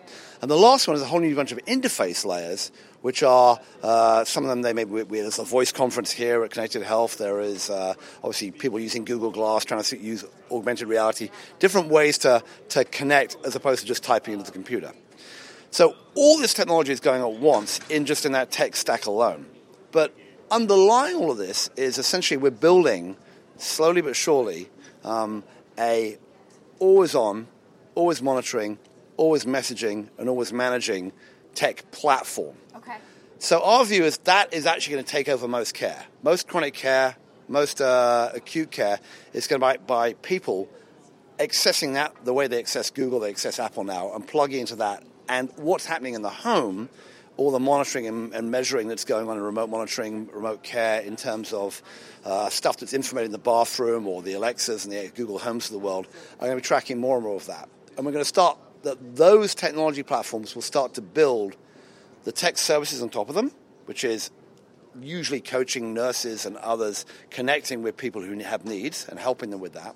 And 0.42 0.50
the 0.50 0.56
last 0.56 0.86
one 0.86 0.96
is 0.96 1.02
a 1.02 1.06
whole 1.06 1.20
new 1.20 1.34
bunch 1.34 1.50
of 1.50 1.58
interface 1.64 2.26
layers, 2.26 2.70
which 3.02 3.22
are 3.22 3.58
uh, 3.82 4.24
some 4.24 4.44
of 4.44 4.50
them 4.50 4.62
they 4.62 4.72
may 4.72 4.84
be, 4.84 5.02
there's 5.02 5.38
a 5.38 5.44
voice 5.44 5.72
conference 5.72 6.10
here 6.10 6.44
at 6.44 6.50
Connected 6.50 6.82
Health. 6.82 7.18
There 7.18 7.40
is 7.40 7.70
uh, 7.70 7.94
obviously 8.22 8.50
people 8.50 8.80
using 8.80 9.04
Google 9.04 9.30
Glass, 9.30 9.64
trying 9.64 9.82
to 9.82 9.98
use 9.98 10.24
augmented 10.50 10.88
reality, 10.88 11.30
different 11.58 11.88
ways 11.88 12.18
to, 12.18 12.42
to 12.70 12.84
connect 12.84 13.36
as 13.44 13.54
opposed 13.54 13.80
to 13.80 13.86
just 13.86 14.02
typing 14.02 14.34
into 14.34 14.44
the 14.44 14.52
computer. 14.52 14.92
So 15.70 15.94
all 16.14 16.38
this 16.38 16.54
technology 16.54 16.92
is 16.92 17.00
going 17.00 17.22
at 17.22 17.40
once 17.40 17.80
in 17.90 18.06
just 18.06 18.24
in 18.24 18.32
that 18.32 18.50
tech 18.50 18.74
stack 18.74 19.06
alone. 19.06 19.46
But 19.92 20.14
underlying 20.50 21.16
all 21.16 21.30
of 21.30 21.38
this 21.38 21.68
is 21.76 21.98
essentially 21.98 22.38
we're 22.38 22.50
building 22.50 23.16
slowly 23.58 24.00
but 24.00 24.16
surely 24.16 24.70
um, 25.04 25.44
a 25.78 26.18
always 26.78 27.14
on, 27.14 27.46
always 27.94 28.22
monitoring, 28.22 28.78
always 29.16 29.44
messaging, 29.44 30.08
and 30.16 30.28
always 30.28 30.52
managing 30.52 31.12
tech 31.58 31.90
platform. 31.90 32.56
Okay. 32.76 32.96
So 33.40 33.60
our 33.62 33.84
view 33.84 34.04
is 34.04 34.18
that 34.18 34.54
is 34.54 34.64
actually 34.64 34.94
going 34.94 35.04
to 35.04 35.10
take 35.10 35.28
over 35.28 35.48
most 35.48 35.74
care. 35.74 36.04
Most 36.22 36.46
chronic 36.46 36.74
care, 36.74 37.16
most 37.48 37.80
uh, 37.80 38.30
acute 38.32 38.70
care 38.70 39.00
is 39.32 39.48
going 39.48 39.60
to 39.60 39.78
be 39.78 39.84
by 39.84 40.12
people 40.14 40.68
accessing 41.38 41.94
that 41.94 42.14
the 42.24 42.32
way 42.32 42.46
they 42.46 42.60
access 42.60 42.90
Google, 42.90 43.18
they 43.18 43.30
access 43.30 43.58
Apple 43.58 43.82
now, 43.82 44.12
and 44.14 44.24
plugging 44.26 44.60
into 44.60 44.76
that. 44.76 45.02
And 45.28 45.50
what's 45.56 45.84
happening 45.84 46.14
in 46.14 46.22
the 46.22 46.30
home, 46.30 46.88
all 47.36 47.50
the 47.50 47.58
monitoring 47.58 48.06
and, 48.06 48.32
and 48.34 48.52
measuring 48.52 48.86
that's 48.86 49.04
going 49.04 49.28
on 49.28 49.36
in 49.36 49.42
remote 49.42 49.68
monitoring, 49.68 50.28
remote 50.28 50.62
care, 50.62 51.00
in 51.00 51.16
terms 51.16 51.52
of 51.52 51.82
uh, 52.24 52.48
stuff 52.50 52.76
that's 52.76 52.94
information 52.94 53.26
in 53.26 53.32
the 53.32 53.38
bathroom 53.38 54.06
or 54.06 54.22
the 54.22 54.34
Alexas 54.34 54.84
and 54.84 54.92
the 54.92 55.08
Google 55.08 55.38
Homes 55.38 55.66
of 55.66 55.72
the 55.72 55.80
world, 55.80 56.06
are 56.38 56.46
going 56.46 56.52
to 56.52 56.62
be 56.62 56.66
tracking 56.66 56.98
more 56.98 57.16
and 57.16 57.24
more 57.24 57.36
of 57.36 57.46
that. 57.46 57.68
And 57.96 58.06
we're 58.06 58.12
going 58.12 58.24
to 58.24 58.28
start 58.28 58.58
that 58.82 59.16
those 59.16 59.54
technology 59.54 60.02
platforms 60.02 60.54
will 60.54 60.62
start 60.62 60.94
to 60.94 61.02
build 61.02 61.56
the 62.24 62.32
tech 62.32 62.58
services 62.58 63.02
on 63.02 63.08
top 63.08 63.28
of 63.28 63.34
them, 63.34 63.52
which 63.86 64.04
is 64.04 64.30
usually 65.00 65.40
coaching 65.40 65.94
nurses 65.94 66.46
and 66.46 66.56
others, 66.58 67.06
connecting 67.30 67.82
with 67.82 67.96
people 67.96 68.22
who 68.22 68.38
have 68.40 68.64
needs 68.64 69.06
and 69.08 69.18
helping 69.18 69.50
them 69.50 69.60
with 69.60 69.74
that. 69.74 69.94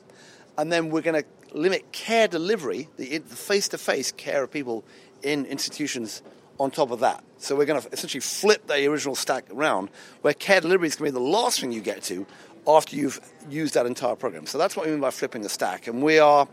And 0.58 0.70
then 0.70 0.90
we're 0.90 1.02
going 1.02 1.22
to 1.22 1.56
limit 1.56 1.92
care 1.92 2.28
delivery, 2.28 2.88
the 2.96 3.20
face 3.20 3.68
to 3.68 3.78
face 3.78 4.12
care 4.12 4.42
of 4.42 4.50
people 4.50 4.84
in 5.22 5.46
institutions 5.46 6.22
on 6.60 6.70
top 6.70 6.90
of 6.90 7.00
that. 7.00 7.24
So 7.38 7.56
we're 7.56 7.66
going 7.66 7.80
to 7.80 7.88
essentially 7.92 8.20
flip 8.20 8.66
the 8.66 8.86
original 8.86 9.14
stack 9.14 9.44
around, 9.50 9.88
where 10.20 10.34
care 10.34 10.60
delivery 10.60 10.88
is 10.88 10.96
going 10.96 11.12
to 11.12 11.18
be 11.18 11.24
the 11.24 11.30
last 11.30 11.60
thing 11.60 11.72
you 11.72 11.80
get 11.80 12.02
to 12.04 12.26
after 12.66 12.94
you've 12.94 13.20
used 13.50 13.74
that 13.74 13.86
entire 13.86 14.14
program. 14.14 14.46
So 14.46 14.58
that's 14.58 14.76
what 14.76 14.86
we 14.86 14.92
mean 14.92 15.00
by 15.00 15.10
flipping 15.10 15.42
the 15.42 15.48
stack. 15.48 15.88
And 15.88 16.02
we 16.02 16.18
are 16.18 16.46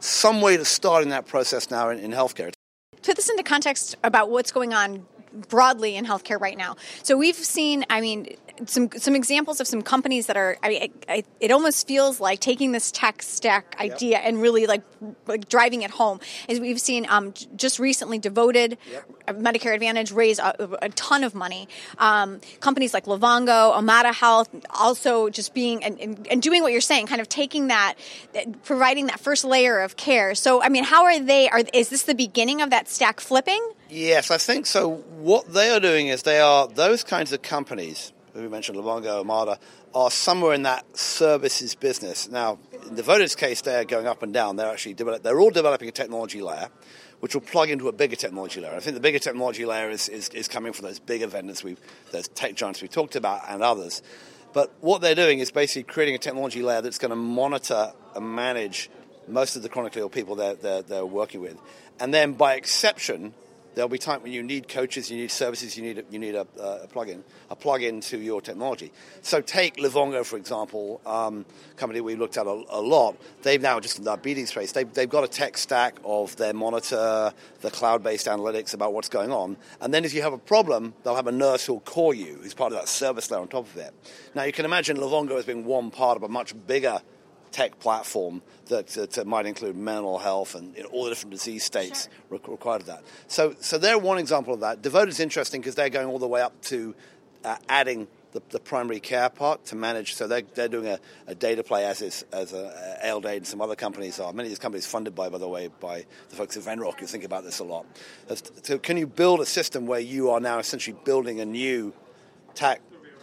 some 0.00 0.40
way 0.40 0.56
to 0.56 0.64
start 0.64 1.02
in 1.02 1.10
that 1.10 1.26
process 1.26 1.70
now 1.70 1.90
in, 1.90 1.98
in 1.98 2.10
healthcare. 2.12 2.52
Put 3.02 3.16
this 3.16 3.28
into 3.28 3.42
context 3.42 3.96
about 4.04 4.30
what's 4.30 4.52
going 4.52 4.74
on 4.74 5.06
broadly 5.32 5.96
in 5.96 6.04
healthcare 6.04 6.40
right 6.40 6.56
now. 6.56 6.76
So 7.02 7.16
we've 7.16 7.36
seen, 7.36 7.84
I 7.90 8.00
mean, 8.00 8.36
some 8.66 8.90
some 8.96 9.14
examples 9.14 9.60
of 9.60 9.68
some 9.68 9.82
companies 9.82 10.26
that 10.26 10.36
are. 10.36 10.56
I 10.62 10.68
mean, 10.68 10.82
it, 10.82 11.04
it, 11.08 11.26
it 11.40 11.50
almost 11.50 11.86
feels 11.86 12.20
like 12.20 12.40
taking 12.40 12.72
this 12.72 12.90
tech 12.90 13.22
stack 13.22 13.76
idea 13.78 14.18
yep. 14.18 14.22
and 14.24 14.42
really 14.42 14.66
like, 14.66 14.82
like 15.26 15.48
driving 15.48 15.82
it 15.82 15.90
home. 15.90 16.18
As 16.48 16.58
we've 16.58 16.80
seen, 16.80 17.06
um, 17.08 17.34
just 17.54 17.78
recently, 17.78 18.18
Devoted, 18.18 18.76
yep. 18.90 19.08
Medicare 19.28 19.74
Advantage 19.74 20.10
raise 20.10 20.38
a, 20.40 20.54
a 20.82 20.88
ton 20.90 21.22
of 21.22 21.34
money. 21.34 21.68
Um, 21.98 22.40
companies 22.60 22.92
like 22.92 23.04
Livongo, 23.04 23.74
Omada 23.76 24.12
Health, 24.12 24.48
also 24.70 25.28
just 25.30 25.54
being 25.54 25.84
and, 25.84 26.00
and, 26.00 26.26
and 26.28 26.42
doing 26.42 26.62
what 26.62 26.72
you're 26.72 26.80
saying, 26.80 27.06
kind 27.06 27.20
of 27.20 27.28
taking 27.28 27.68
that, 27.68 27.94
providing 28.64 29.06
that 29.06 29.20
first 29.20 29.44
layer 29.44 29.78
of 29.78 29.96
care. 29.96 30.34
So, 30.34 30.62
I 30.62 30.68
mean, 30.68 30.84
how 30.84 31.04
are 31.04 31.20
they? 31.20 31.48
Are 31.48 31.62
is 31.72 31.90
this 31.90 32.02
the 32.02 32.14
beginning 32.14 32.60
of 32.60 32.70
that 32.70 32.88
stack 32.88 33.20
flipping? 33.20 33.64
Yes, 33.90 34.30
I 34.30 34.38
think 34.38 34.66
so. 34.66 34.96
What 34.96 35.52
they 35.52 35.70
are 35.70 35.80
doing 35.80 36.08
is 36.08 36.22
they 36.22 36.40
are 36.40 36.68
those 36.68 37.04
kinds 37.04 37.32
of 37.32 37.42
companies 37.42 38.12
we 38.34 38.48
mentioned 38.48 38.78
Livongo, 38.78 39.24
Omada, 39.24 39.58
are 39.94 40.10
somewhere 40.10 40.52
in 40.52 40.62
that 40.62 40.96
services 40.96 41.74
business. 41.74 42.28
Now, 42.28 42.58
in 42.86 42.94
Devoted's 42.94 43.34
case, 43.34 43.62
they're 43.62 43.84
going 43.84 44.06
up 44.06 44.22
and 44.22 44.32
down. 44.32 44.56
They're 44.56 44.70
actually 44.70 44.94
develop, 44.94 45.22
they're 45.22 45.40
all 45.40 45.50
developing 45.50 45.88
a 45.88 45.92
technology 45.92 46.40
layer, 46.40 46.68
which 47.20 47.34
will 47.34 47.42
plug 47.42 47.70
into 47.70 47.88
a 47.88 47.92
bigger 47.92 48.16
technology 48.16 48.60
layer. 48.60 48.74
I 48.74 48.80
think 48.80 48.94
the 48.94 49.00
bigger 49.00 49.18
technology 49.18 49.64
layer 49.64 49.90
is, 49.90 50.08
is, 50.08 50.28
is 50.30 50.48
coming 50.48 50.72
from 50.72 50.86
those 50.86 50.98
bigger 50.98 51.26
vendors, 51.26 51.64
we 51.64 51.76
those 52.12 52.28
tech 52.28 52.54
giants 52.54 52.80
we've 52.80 52.90
talked 52.90 53.16
about, 53.16 53.42
and 53.48 53.62
others. 53.62 54.02
But 54.52 54.72
what 54.80 55.00
they're 55.00 55.14
doing 55.14 55.40
is 55.40 55.50
basically 55.50 55.92
creating 55.92 56.14
a 56.14 56.18
technology 56.18 56.62
layer 56.62 56.80
that's 56.80 56.98
going 56.98 57.10
to 57.10 57.16
monitor 57.16 57.92
and 58.14 58.34
manage 58.34 58.90
most 59.26 59.56
of 59.56 59.62
the 59.62 59.68
chronically 59.68 60.00
ill 60.00 60.08
people 60.08 60.36
they're, 60.36 60.54
they're, 60.54 60.82
they're 60.82 61.06
working 61.06 61.40
with. 61.40 61.58
And 62.00 62.14
then, 62.14 62.32
by 62.32 62.54
exception, 62.54 63.34
There'll 63.78 63.88
be 63.88 63.96
times 63.96 64.24
when 64.24 64.32
you 64.32 64.42
need 64.42 64.66
coaches, 64.66 65.08
you 65.08 65.16
need 65.16 65.30
services, 65.30 65.76
you 65.76 65.84
need 65.84 65.98
a, 65.98 66.04
you 66.10 66.18
need 66.18 66.34
a, 66.34 66.44
a 66.60 66.88
plug-in, 66.88 67.22
a 67.48 67.54
plug-in 67.54 68.00
to 68.00 68.18
your 68.18 68.40
technology. 68.40 68.90
So 69.22 69.40
take 69.40 69.76
Livongo, 69.76 70.26
for 70.26 70.36
example, 70.36 71.00
um, 71.06 71.46
company 71.76 72.00
we 72.00 72.16
looked 72.16 72.38
at 72.38 72.48
a, 72.48 72.64
a, 72.70 72.80
lot. 72.80 73.16
They've 73.42 73.62
now 73.62 73.78
just 73.78 73.98
in 73.98 74.02
the 74.02 74.16
diabetes 74.16 74.48
space, 74.48 74.72
they've, 74.72 74.92
they've 74.92 75.08
got 75.08 75.22
a 75.22 75.28
tech 75.28 75.56
stack 75.56 76.00
of 76.04 76.34
their 76.34 76.52
monitor, 76.52 77.32
the 77.60 77.70
cloud-based 77.70 78.26
analytics 78.26 78.74
about 78.74 78.94
what's 78.94 79.08
going 79.08 79.30
on. 79.30 79.56
And 79.80 79.94
then 79.94 80.04
if 80.04 80.12
you 80.12 80.22
have 80.22 80.32
a 80.32 80.38
problem, 80.38 80.92
they'll 81.04 81.14
have 81.14 81.28
a 81.28 81.32
nurse 81.32 81.64
who'll 81.64 81.78
call 81.78 82.12
you, 82.12 82.40
who's 82.42 82.54
part 82.54 82.72
of 82.72 82.80
that 82.80 82.88
service 82.88 83.30
layer 83.30 83.40
on 83.40 83.46
top 83.46 83.66
of 83.66 83.76
it. 83.76 83.94
Now 84.34 84.42
you 84.42 84.52
can 84.52 84.64
imagine 84.64 84.96
Livongo 84.96 85.38
as 85.38 85.44
being 85.44 85.64
one 85.64 85.92
part 85.92 86.16
of 86.16 86.24
a 86.24 86.28
much 86.28 86.52
bigger 86.66 87.00
tech 87.52 87.78
platform 87.78 88.42
that, 88.66 88.88
that, 88.88 89.26
might 89.26 89.46
include 89.46 89.76
mental 89.76 90.18
health 90.18 90.54
and 90.54 90.76
you 90.76 90.82
know, 90.82 90.88
all 90.90 91.04
the 91.04 91.10
different 91.10 91.32
disease 91.32 91.64
states 91.64 92.08
sure. 92.28 92.40
required 92.46 92.82
of 92.82 92.86
that. 92.86 93.02
So, 93.26 93.54
so 93.60 93.78
they're 93.78 93.98
one 93.98 94.18
example 94.18 94.54
of 94.54 94.60
that. 94.60 94.82
Devoted 94.82 95.10
is 95.10 95.20
interesting 95.20 95.60
because 95.60 95.74
they're 95.74 95.88
going 95.90 96.08
all 96.08 96.18
the 96.18 96.28
way 96.28 96.40
up 96.40 96.60
to 96.62 96.94
uh, 97.44 97.56
adding 97.68 98.08
the, 98.32 98.42
the, 98.50 98.60
primary 98.60 99.00
care 99.00 99.30
part 99.30 99.64
to 99.66 99.76
manage. 99.76 100.14
So 100.14 100.26
they're, 100.26 100.42
they're 100.54 100.68
doing 100.68 100.86
a, 100.86 100.98
a 101.26 101.34
data 101.34 101.62
play 101.62 101.84
as 101.84 102.02
is 102.02 102.24
as 102.32 102.52
a, 102.52 102.98
a 103.02 103.28
and 103.28 103.46
some 103.46 103.60
other 103.60 103.76
companies 103.76 104.20
are. 104.20 104.32
Many 104.32 104.48
of 104.48 104.50
these 104.50 104.58
companies 104.58 104.86
funded 104.86 105.14
by, 105.14 105.28
by 105.28 105.38
the 105.38 105.48
way, 105.48 105.70
by 105.80 106.04
the 106.28 106.36
folks 106.36 106.56
at 106.56 106.64
Venrock 106.64 107.00
who 107.00 107.06
think 107.06 107.24
about 107.24 107.44
this 107.44 107.58
a 107.58 107.64
lot. 107.64 107.86
So 108.62 108.78
can 108.78 108.96
you 108.96 109.06
build 109.06 109.40
a 109.40 109.46
system 109.46 109.86
where 109.86 110.00
you 110.00 110.30
are 110.30 110.40
now 110.40 110.58
essentially 110.58 110.96
building 111.04 111.40
a 111.40 111.46
new 111.46 111.94
tech 112.54 112.80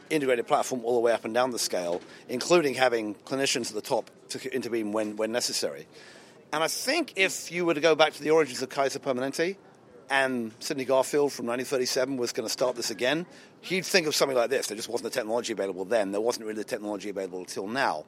integrated 0.09 0.47
platform 0.47 0.81
all 0.83 0.93
the 0.93 0.99
way 0.99 1.11
up 1.11 1.25
and 1.25 1.33
down 1.33 1.51
the 1.51 1.59
scale, 1.59 2.01
including 2.29 2.73
having 2.73 3.15
clinicians 3.15 3.69
at 3.69 3.75
the 3.75 3.81
top 3.81 4.09
to 4.29 4.53
intervene 4.53 4.91
when, 4.91 5.15
when 5.15 5.31
necessary. 5.31 5.87
And 6.53 6.63
I 6.63 6.67
think 6.67 7.13
if 7.15 7.51
you 7.51 7.65
were 7.65 7.73
to 7.73 7.81
go 7.81 7.95
back 7.95 8.13
to 8.13 8.23
the 8.23 8.31
origins 8.31 8.61
of 8.61 8.69
Kaiser 8.69 8.99
Permanente, 8.99 9.57
and 10.09 10.51
Sidney 10.59 10.85
Garfield 10.85 11.33
from 11.33 11.47
1937 11.47 12.17
was 12.17 12.31
going 12.31 12.47
to 12.47 12.51
start 12.51 12.75
this 12.75 12.91
again, 12.91 13.25
he'd 13.61 13.85
think 13.85 14.07
of 14.07 14.15
something 14.15 14.37
like 14.37 14.49
this. 14.49 14.67
There 14.67 14.77
just 14.77 14.89
wasn't 14.89 15.11
the 15.11 15.19
technology 15.19 15.53
available 15.53 15.85
then. 15.85 16.11
There 16.11 16.21
wasn't 16.21 16.45
really 16.45 16.59
the 16.59 16.63
technology 16.63 17.09
available 17.09 17.39
until 17.39 17.67
now. 17.67 18.05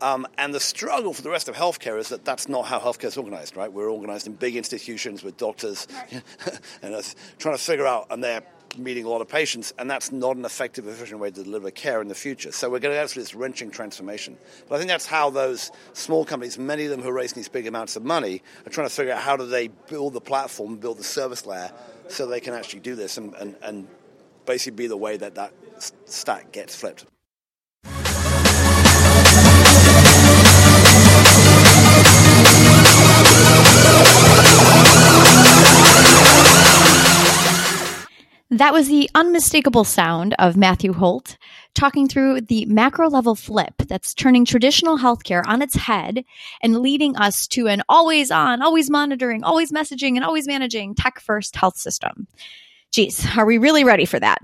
Um, 0.00 0.26
and 0.36 0.54
the 0.54 0.60
struggle 0.60 1.12
for 1.12 1.22
the 1.22 1.30
rest 1.30 1.48
of 1.48 1.56
healthcare 1.56 1.98
is 1.98 2.10
that 2.10 2.24
that's 2.24 2.48
not 2.48 2.66
how 2.66 2.78
healthcare 2.78 3.06
is 3.06 3.16
organized, 3.16 3.56
right? 3.56 3.72
We're 3.72 3.90
organized 3.90 4.26
in 4.26 4.34
big 4.34 4.56
institutions 4.56 5.24
with 5.24 5.36
doctors 5.36 5.88
and 6.82 6.94
us 6.94 7.16
trying 7.38 7.56
to 7.56 7.62
figure 7.62 7.86
out, 7.86 8.06
and 8.10 8.22
they're 8.22 8.42
meeting 8.76 9.04
a 9.04 9.08
lot 9.08 9.20
of 9.20 9.28
patients, 9.28 9.72
and 9.78 9.90
that's 9.90 10.12
not 10.12 10.36
an 10.36 10.44
effective, 10.44 10.86
efficient 10.86 11.20
way 11.20 11.30
to 11.30 11.42
deliver 11.42 11.70
care 11.70 12.02
in 12.02 12.08
the 12.08 12.14
future. 12.14 12.52
So 12.52 12.68
we're 12.68 12.80
going 12.80 12.94
to 12.94 13.00
go 13.00 13.06
through 13.06 13.22
this 13.22 13.34
wrenching 13.34 13.70
transformation. 13.70 14.36
But 14.68 14.76
I 14.76 14.78
think 14.78 14.90
that's 14.90 15.06
how 15.06 15.30
those 15.30 15.70
small 15.92 16.24
companies, 16.24 16.58
many 16.58 16.84
of 16.84 16.90
them 16.90 17.02
who 17.02 17.08
are 17.08 17.14
raising 17.14 17.36
these 17.36 17.48
big 17.48 17.66
amounts 17.66 17.96
of 17.96 18.04
money, 18.04 18.42
are 18.66 18.70
trying 18.70 18.88
to 18.88 18.94
figure 18.94 19.12
out 19.12 19.22
how 19.22 19.36
do 19.36 19.46
they 19.46 19.68
build 19.68 20.12
the 20.12 20.20
platform, 20.20 20.76
build 20.76 20.98
the 20.98 21.04
service 21.04 21.46
layer, 21.46 21.70
so 22.08 22.26
they 22.26 22.40
can 22.40 22.54
actually 22.54 22.80
do 22.80 22.94
this 22.94 23.18
and, 23.18 23.34
and, 23.34 23.56
and 23.62 23.88
basically 24.46 24.76
be 24.76 24.86
the 24.86 24.96
way 24.96 25.16
that 25.16 25.34
that 25.34 25.52
stack 26.06 26.52
gets 26.52 26.74
flipped. 26.74 27.04
That 38.58 38.72
was 38.72 38.88
the 38.88 39.08
unmistakable 39.14 39.84
sound 39.84 40.34
of 40.40 40.56
Matthew 40.56 40.92
Holt 40.92 41.36
talking 41.76 42.08
through 42.08 42.40
the 42.40 42.66
macro 42.66 43.08
level 43.08 43.36
flip 43.36 43.74
that's 43.86 44.12
turning 44.12 44.44
traditional 44.44 44.98
healthcare 44.98 45.46
on 45.46 45.62
its 45.62 45.76
head 45.76 46.24
and 46.60 46.80
leading 46.80 47.14
us 47.14 47.46
to 47.48 47.68
an 47.68 47.84
always 47.88 48.32
on, 48.32 48.60
always 48.60 48.90
monitoring, 48.90 49.44
always 49.44 49.70
messaging, 49.70 50.16
and 50.16 50.24
always 50.24 50.48
managing 50.48 50.96
tech 50.96 51.20
first 51.20 51.54
health 51.54 51.76
system. 51.76 52.26
Geez, 52.90 53.24
are 53.36 53.46
we 53.46 53.58
really 53.58 53.84
ready 53.84 54.04
for 54.04 54.18
that? 54.18 54.40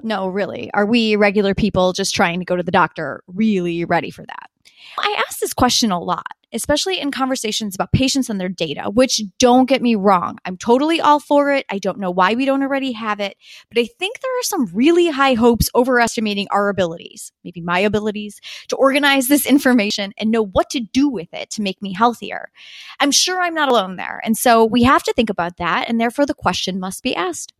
No, 0.00 0.28
really. 0.28 0.70
Are 0.72 0.86
we 0.86 1.16
regular 1.16 1.52
people 1.52 1.92
just 1.92 2.14
trying 2.14 2.38
to 2.38 2.44
go 2.44 2.54
to 2.54 2.62
the 2.62 2.70
doctor 2.70 3.24
really 3.26 3.84
ready 3.84 4.12
for 4.12 4.24
that? 4.24 4.48
I 4.96 5.24
ask 5.26 5.40
this 5.40 5.54
question 5.54 5.90
a 5.90 5.98
lot 5.98 6.36
especially 6.52 7.00
in 7.00 7.10
conversations 7.10 7.74
about 7.74 7.92
patients 7.92 8.28
and 8.28 8.40
their 8.40 8.48
data, 8.48 8.90
which 8.90 9.22
don't 9.38 9.68
get 9.68 9.82
me 9.82 9.94
wrong. 9.94 10.38
I'm 10.44 10.56
totally 10.56 11.00
all 11.00 11.20
for 11.20 11.52
it. 11.52 11.66
I 11.70 11.78
don't 11.78 11.98
know 11.98 12.10
why 12.10 12.34
we 12.34 12.44
don't 12.44 12.62
already 12.62 12.92
have 12.92 13.20
it, 13.20 13.36
but 13.68 13.78
I 13.78 13.88
think 13.98 14.20
there 14.20 14.38
are 14.38 14.42
some 14.42 14.66
really 14.74 15.08
high 15.08 15.34
hopes 15.34 15.70
overestimating 15.74 16.48
our 16.50 16.68
abilities, 16.68 17.32
maybe 17.44 17.60
my 17.60 17.78
abilities 17.78 18.40
to 18.68 18.76
organize 18.76 19.28
this 19.28 19.46
information 19.46 20.12
and 20.18 20.30
know 20.30 20.44
what 20.44 20.70
to 20.70 20.80
do 20.80 21.08
with 21.08 21.32
it 21.32 21.50
to 21.50 21.62
make 21.62 21.80
me 21.82 21.92
healthier. 21.92 22.50
I'm 22.98 23.10
sure 23.10 23.40
I'm 23.40 23.54
not 23.54 23.70
alone 23.70 23.96
there. 23.96 24.20
And 24.24 24.36
so 24.36 24.64
we 24.64 24.82
have 24.82 25.02
to 25.04 25.12
think 25.12 25.30
about 25.30 25.56
that. 25.58 25.88
And 25.88 26.00
therefore 26.00 26.26
the 26.26 26.34
question 26.34 26.80
must 26.80 27.02
be 27.02 27.14
asked. 27.14 27.52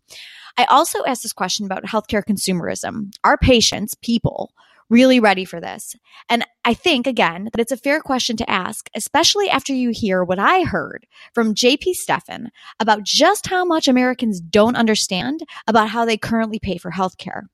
I 0.57 0.65
also 0.65 1.05
asked 1.05 1.23
this 1.23 1.33
question 1.33 1.65
about 1.65 1.85
healthcare 1.85 2.25
consumerism. 2.25 3.13
Our 3.25 3.39
patients, 3.39 3.95
people, 3.95 4.53
really 4.91 5.21
ready 5.21 5.45
for 5.45 5.61
this? 5.61 5.97
And 6.29 6.45
I 6.65 6.75
think, 6.75 7.07
again, 7.07 7.49
that 7.53 7.61
it's 7.61 7.73
a 7.73 7.77
fair 7.77 8.01
question 8.01 8.37
to 8.39 8.51
ask, 8.51 8.91
especially 8.95 9.49
after 9.49 9.73
you 9.73 9.91
hear 9.91 10.23
what 10.23 10.39
I 10.39 10.63
heard 10.63 11.07
from 11.33 11.55
JP 11.55 11.95
Steffen 11.97 12.49
about 12.79 13.05
just 13.05 13.47
how 13.47 13.65
much 13.65 13.89
Americans 13.89 14.41
don't 14.41 14.77
understand 14.77 15.41
about 15.67 15.89
how 15.89 16.05
they 16.05 16.19
currently 16.19 16.59
pay 16.59 16.77
for 16.77 16.91
healthcare. 16.91 17.45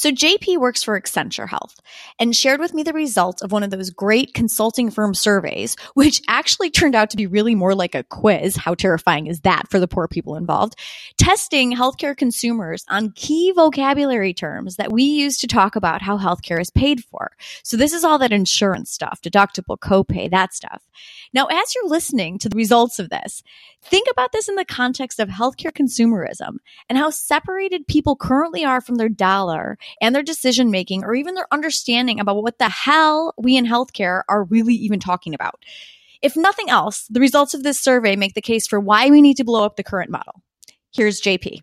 So 0.00 0.10
JP 0.10 0.56
works 0.56 0.82
for 0.82 0.98
Accenture 0.98 1.46
Health 1.46 1.78
and 2.18 2.34
shared 2.34 2.58
with 2.58 2.72
me 2.72 2.82
the 2.82 2.94
results 2.94 3.42
of 3.42 3.52
one 3.52 3.62
of 3.62 3.68
those 3.68 3.90
great 3.90 4.32
consulting 4.32 4.90
firm 4.90 5.12
surveys, 5.12 5.76
which 5.92 6.22
actually 6.26 6.70
turned 6.70 6.94
out 6.94 7.10
to 7.10 7.18
be 7.18 7.26
really 7.26 7.54
more 7.54 7.74
like 7.74 7.94
a 7.94 8.04
quiz. 8.04 8.56
How 8.56 8.74
terrifying 8.74 9.26
is 9.26 9.40
that 9.40 9.68
for 9.68 9.78
the 9.78 9.86
poor 9.86 10.08
people 10.08 10.36
involved? 10.36 10.74
Testing 11.18 11.76
healthcare 11.76 12.16
consumers 12.16 12.82
on 12.88 13.12
key 13.14 13.52
vocabulary 13.52 14.32
terms 14.32 14.76
that 14.76 14.90
we 14.90 15.02
use 15.02 15.36
to 15.36 15.46
talk 15.46 15.76
about 15.76 16.00
how 16.00 16.16
healthcare 16.16 16.62
is 16.62 16.70
paid 16.70 17.04
for. 17.04 17.32
So 17.62 17.76
this 17.76 17.92
is 17.92 18.02
all 18.02 18.16
that 18.20 18.32
insurance 18.32 18.90
stuff, 18.90 19.20
deductible, 19.20 19.76
copay, 19.76 20.30
that 20.30 20.54
stuff. 20.54 20.80
Now, 21.34 21.44
as 21.44 21.74
you're 21.74 21.88
listening 21.88 22.38
to 22.38 22.48
the 22.48 22.56
results 22.56 22.98
of 22.98 23.10
this, 23.10 23.42
think 23.82 24.08
about 24.10 24.32
this 24.32 24.48
in 24.48 24.56
the 24.56 24.64
context 24.64 25.20
of 25.20 25.28
healthcare 25.28 25.72
consumerism 25.72 26.56
and 26.88 26.98
how 26.98 27.10
separated 27.10 27.86
people 27.86 28.16
currently 28.16 28.64
are 28.64 28.80
from 28.80 28.96
their 28.96 29.08
dollar 29.08 29.78
and 30.00 30.14
their 30.14 30.22
decision 30.22 30.70
making 30.70 31.04
or 31.04 31.14
even 31.14 31.34
their 31.34 31.46
understanding 31.52 32.20
about 32.20 32.42
what 32.42 32.58
the 32.58 32.68
hell 32.68 33.34
we 33.38 33.56
in 33.56 33.66
healthcare 33.66 34.22
are 34.28 34.44
really 34.44 34.74
even 34.74 35.00
talking 35.00 35.34
about. 35.34 35.64
If 36.22 36.36
nothing 36.36 36.68
else, 36.68 37.06
the 37.08 37.20
results 37.20 37.54
of 37.54 37.62
this 37.62 37.80
survey 37.80 38.16
make 38.16 38.34
the 38.34 38.42
case 38.42 38.66
for 38.66 38.78
why 38.78 39.08
we 39.10 39.22
need 39.22 39.36
to 39.38 39.44
blow 39.44 39.64
up 39.64 39.76
the 39.76 39.82
current 39.82 40.10
model. 40.10 40.42
Here's 40.92 41.20
JP. 41.20 41.60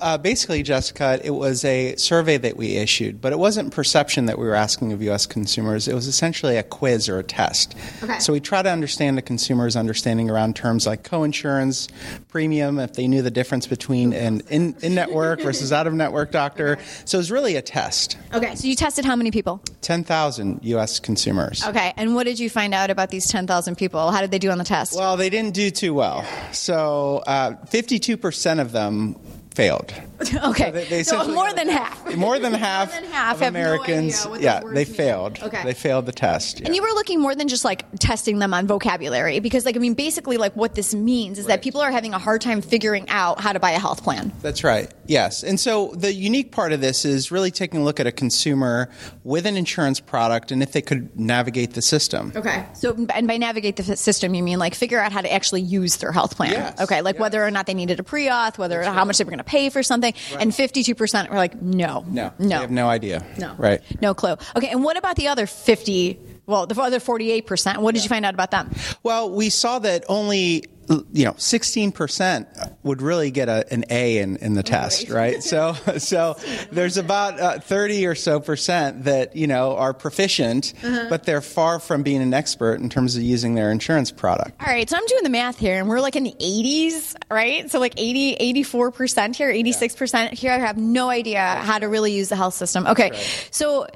Uh, 0.00 0.18
basically, 0.18 0.62
Jessica, 0.62 1.20
it 1.22 1.30
was 1.30 1.64
a 1.64 1.96
survey 1.96 2.36
that 2.36 2.56
we 2.56 2.76
issued, 2.76 3.20
but 3.20 3.32
it 3.32 3.38
wasn't 3.38 3.72
perception 3.72 4.26
that 4.26 4.38
we 4.38 4.46
were 4.46 4.54
asking 4.54 4.92
of 4.92 5.02
U.S. 5.02 5.26
consumers. 5.26 5.88
It 5.88 5.94
was 5.94 6.06
essentially 6.06 6.56
a 6.56 6.62
quiz 6.62 7.08
or 7.08 7.18
a 7.18 7.22
test. 7.22 7.74
Okay. 8.02 8.18
So 8.18 8.32
we 8.32 8.40
try 8.40 8.62
to 8.62 8.70
understand 8.70 9.16
the 9.16 9.22
consumer's 9.22 9.76
understanding 9.76 10.30
around 10.30 10.56
terms 10.56 10.86
like 10.86 11.02
coinsurance, 11.02 11.88
premium, 12.28 12.78
if 12.78 12.94
they 12.94 13.06
knew 13.08 13.22
the 13.22 13.30
difference 13.30 13.66
between 13.66 14.12
an 14.12 14.42
in, 14.48 14.76
network 14.82 15.40
versus 15.40 15.72
out 15.72 15.86
of 15.86 15.94
network 15.94 16.30
doctor. 16.30 16.78
So 17.04 17.18
it 17.18 17.20
was 17.20 17.30
really 17.30 17.56
a 17.56 17.62
test. 17.62 18.18
Okay. 18.32 18.54
So 18.54 18.66
you 18.66 18.74
tested 18.74 19.04
how 19.04 19.16
many 19.16 19.30
people? 19.30 19.62
10,000 19.80 20.60
U.S. 20.62 21.00
consumers. 21.00 21.64
Okay. 21.64 21.92
And 21.96 22.14
what 22.14 22.24
did 22.24 22.38
you 22.38 22.50
find 22.50 22.74
out 22.74 22.90
about 22.90 23.10
these 23.10 23.28
10,000 23.28 23.76
people? 23.76 24.10
How 24.10 24.20
did 24.20 24.30
they 24.30 24.38
do 24.38 24.50
on 24.50 24.58
the 24.58 24.64
test? 24.64 24.96
Well, 24.96 25.16
they 25.16 25.30
didn't 25.30 25.54
do 25.54 25.70
too 25.70 25.94
well. 25.94 26.26
So 26.52 27.22
uh, 27.26 27.52
52% 27.66 28.60
of 28.60 28.72
them 28.72 29.16
failed. 29.54 29.94
okay, 30.44 30.66
so, 30.66 30.70
they, 30.70 30.84
they 30.86 31.02
so 31.02 31.28
more 31.28 31.52
than 31.52 31.68
half. 31.68 32.16
More 32.16 32.38
than 32.38 32.52
half. 32.54 32.92
more 32.92 33.00
than 33.00 33.10
half 33.10 33.36
of 33.36 33.42
Americans. 33.42 34.24
No 34.24 34.36
yeah, 34.36 34.60
they 34.60 34.84
failed. 34.84 35.38
Okay, 35.42 35.62
they 35.64 35.74
failed 35.74 36.06
the 36.06 36.12
test. 36.12 36.60
Yeah. 36.60 36.66
And 36.66 36.76
you 36.76 36.82
were 36.82 36.88
looking 36.88 37.20
more 37.20 37.34
than 37.34 37.48
just 37.48 37.64
like 37.64 37.84
testing 37.98 38.38
them 38.38 38.54
on 38.54 38.66
vocabulary, 38.66 39.40
because 39.40 39.64
like 39.64 39.76
I 39.76 39.78
mean, 39.78 39.94
basically, 39.94 40.36
like 40.36 40.54
what 40.54 40.74
this 40.74 40.94
means 40.94 41.38
is 41.38 41.44
right. 41.44 41.54
that 41.54 41.62
people 41.62 41.80
are 41.80 41.90
having 41.90 42.14
a 42.14 42.18
hard 42.18 42.40
time 42.40 42.62
figuring 42.62 43.08
out 43.08 43.40
how 43.40 43.52
to 43.52 43.60
buy 43.60 43.72
a 43.72 43.78
health 43.78 44.02
plan. 44.02 44.32
That's 44.42 44.64
right. 44.64 44.92
Yes, 45.06 45.42
and 45.42 45.58
so 45.58 45.92
the 45.94 46.12
unique 46.12 46.52
part 46.52 46.72
of 46.72 46.80
this 46.80 47.04
is 47.04 47.30
really 47.30 47.50
taking 47.50 47.80
a 47.80 47.84
look 47.84 48.00
at 48.00 48.06
a 48.06 48.12
consumer 48.12 48.88
with 49.22 49.46
an 49.46 49.56
insurance 49.56 50.00
product 50.00 50.50
and 50.50 50.62
if 50.62 50.72
they 50.72 50.82
could 50.82 51.18
navigate 51.18 51.74
the 51.74 51.82
system. 51.82 52.32
Okay. 52.34 52.66
So, 52.74 52.94
and 53.14 53.28
by 53.28 53.36
navigate 53.36 53.76
the 53.76 53.96
system, 53.96 54.34
you 54.34 54.42
mean 54.42 54.58
like 54.58 54.74
figure 54.74 54.98
out 54.98 55.12
how 55.12 55.20
to 55.20 55.32
actually 55.32 55.62
use 55.62 55.96
their 55.96 56.12
health 56.12 56.36
plan. 56.36 56.52
Yes. 56.52 56.80
Okay, 56.80 57.02
like 57.02 57.16
yes. 57.16 57.20
whether 57.20 57.44
or 57.44 57.50
not 57.50 57.66
they 57.66 57.74
needed 57.74 58.00
a 58.00 58.02
pre-auth, 58.02 58.58
whether 58.58 58.76
That's 58.76 58.88
how 58.88 58.98
right. 58.98 59.06
much 59.06 59.18
they 59.18 59.24
were 59.24 59.30
going 59.30 59.38
to 59.38 59.44
pay 59.44 59.68
for 59.70 59.82
something, 59.82 60.13
right. 60.32 60.42
and 60.42 60.52
52% 60.52 61.28
were 61.28 61.36
like, 61.36 61.60
no. 61.60 62.04
No. 62.08 62.32
No. 62.38 62.48
They 62.48 62.54
have 62.54 62.70
no 62.70 62.88
idea. 62.88 63.24
No. 63.38 63.54
Right. 63.58 63.80
No 64.00 64.14
clue. 64.14 64.36
Okay, 64.56 64.68
and 64.68 64.82
what 64.82 64.96
about 64.96 65.16
the 65.16 65.28
other 65.28 65.46
50 65.46 66.20
well, 66.46 66.66
the 66.66 66.78
other 66.78 66.98
48%, 66.98 67.78
what 67.78 67.94
did 67.94 68.00
yeah. 68.00 68.04
you 68.04 68.08
find 68.10 68.26
out 68.26 68.34
about 68.34 68.50
them? 68.50 68.70
Well, 69.02 69.30
we 69.30 69.48
saw 69.48 69.78
that 69.78 70.04
only 70.10 70.64
you 71.12 71.24
know, 71.24 71.32
16% 71.32 72.73
would 72.84 73.02
really 73.02 73.30
get 73.30 73.48
a, 73.48 73.64
an 73.72 73.84
A 73.90 74.18
in, 74.18 74.36
in 74.36 74.54
the 74.54 74.62
test, 74.62 75.10
right? 75.10 75.42
So, 75.42 75.72
so 75.98 76.36
there's 76.70 76.96
about 76.96 77.40
uh, 77.40 77.58
30 77.58 78.06
or 78.06 78.14
so 78.14 78.38
percent 78.38 79.04
that, 79.04 79.34
you 79.34 79.46
know, 79.46 79.76
are 79.76 79.92
proficient, 79.92 80.74
uh-huh. 80.82 81.06
but 81.10 81.24
they're 81.24 81.40
far 81.40 81.80
from 81.80 82.02
being 82.02 82.22
an 82.22 82.32
expert 82.32 82.80
in 82.80 82.88
terms 82.88 83.16
of 83.16 83.22
using 83.22 83.54
their 83.54 83.70
insurance 83.72 84.10
product. 84.10 84.60
All 84.60 84.72
right. 84.72 84.88
So 84.88 84.96
I'm 84.96 85.06
doing 85.06 85.24
the 85.24 85.30
math 85.30 85.58
here 85.58 85.78
and 85.78 85.88
we're 85.88 86.00
like 86.00 86.14
in 86.14 86.24
the 86.24 86.36
80s, 86.38 87.16
right? 87.30 87.68
So 87.70 87.80
like 87.80 87.94
80, 87.96 88.36
84% 88.62 89.34
here, 89.34 89.52
86% 89.52 90.32
here. 90.32 90.52
I 90.52 90.58
have 90.58 90.76
no 90.76 91.08
idea 91.08 91.40
how 91.40 91.78
to 91.78 91.88
really 91.88 92.12
use 92.12 92.28
the 92.28 92.36
health 92.36 92.54
system. 92.54 92.86
Okay. 92.86 93.10
Right. 93.10 93.48
So 93.50 93.86